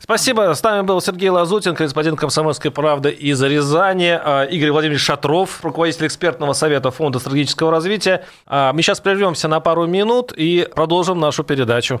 Спасибо. 0.00 0.54
С 0.54 0.62
нами 0.62 0.82
был 0.82 1.00
Сергей 1.00 1.28
Лазутин, 1.28 1.74
корреспондент 1.74 2.18
«Комсомольской 2.18 2.70
правды» 2.70 3.10
из 3.10 3.42
Рязани, 3.42 4.18
Игорь 4.50 4.70
Владимирович 4.70 5.02
Шатров, 5.02 5.62
руководитель 5.62 6.06
экспертного 6.06 6.54
совета 6.54 6.90
Фонда 6.90 7.18
стратегического 7.18 7.70
развития. 7.70 8.24
Мы 8.48 8.80
сейчас 8.80 9.00
прервемся 9.00 9.46
на 9.46 9.60
пару 9.60 9.86
минут 9.86 10.32
и 10.32 10.66
продолжим 10.74 11.20
нашу 11.20 11.44
передачу. 11.44 12.00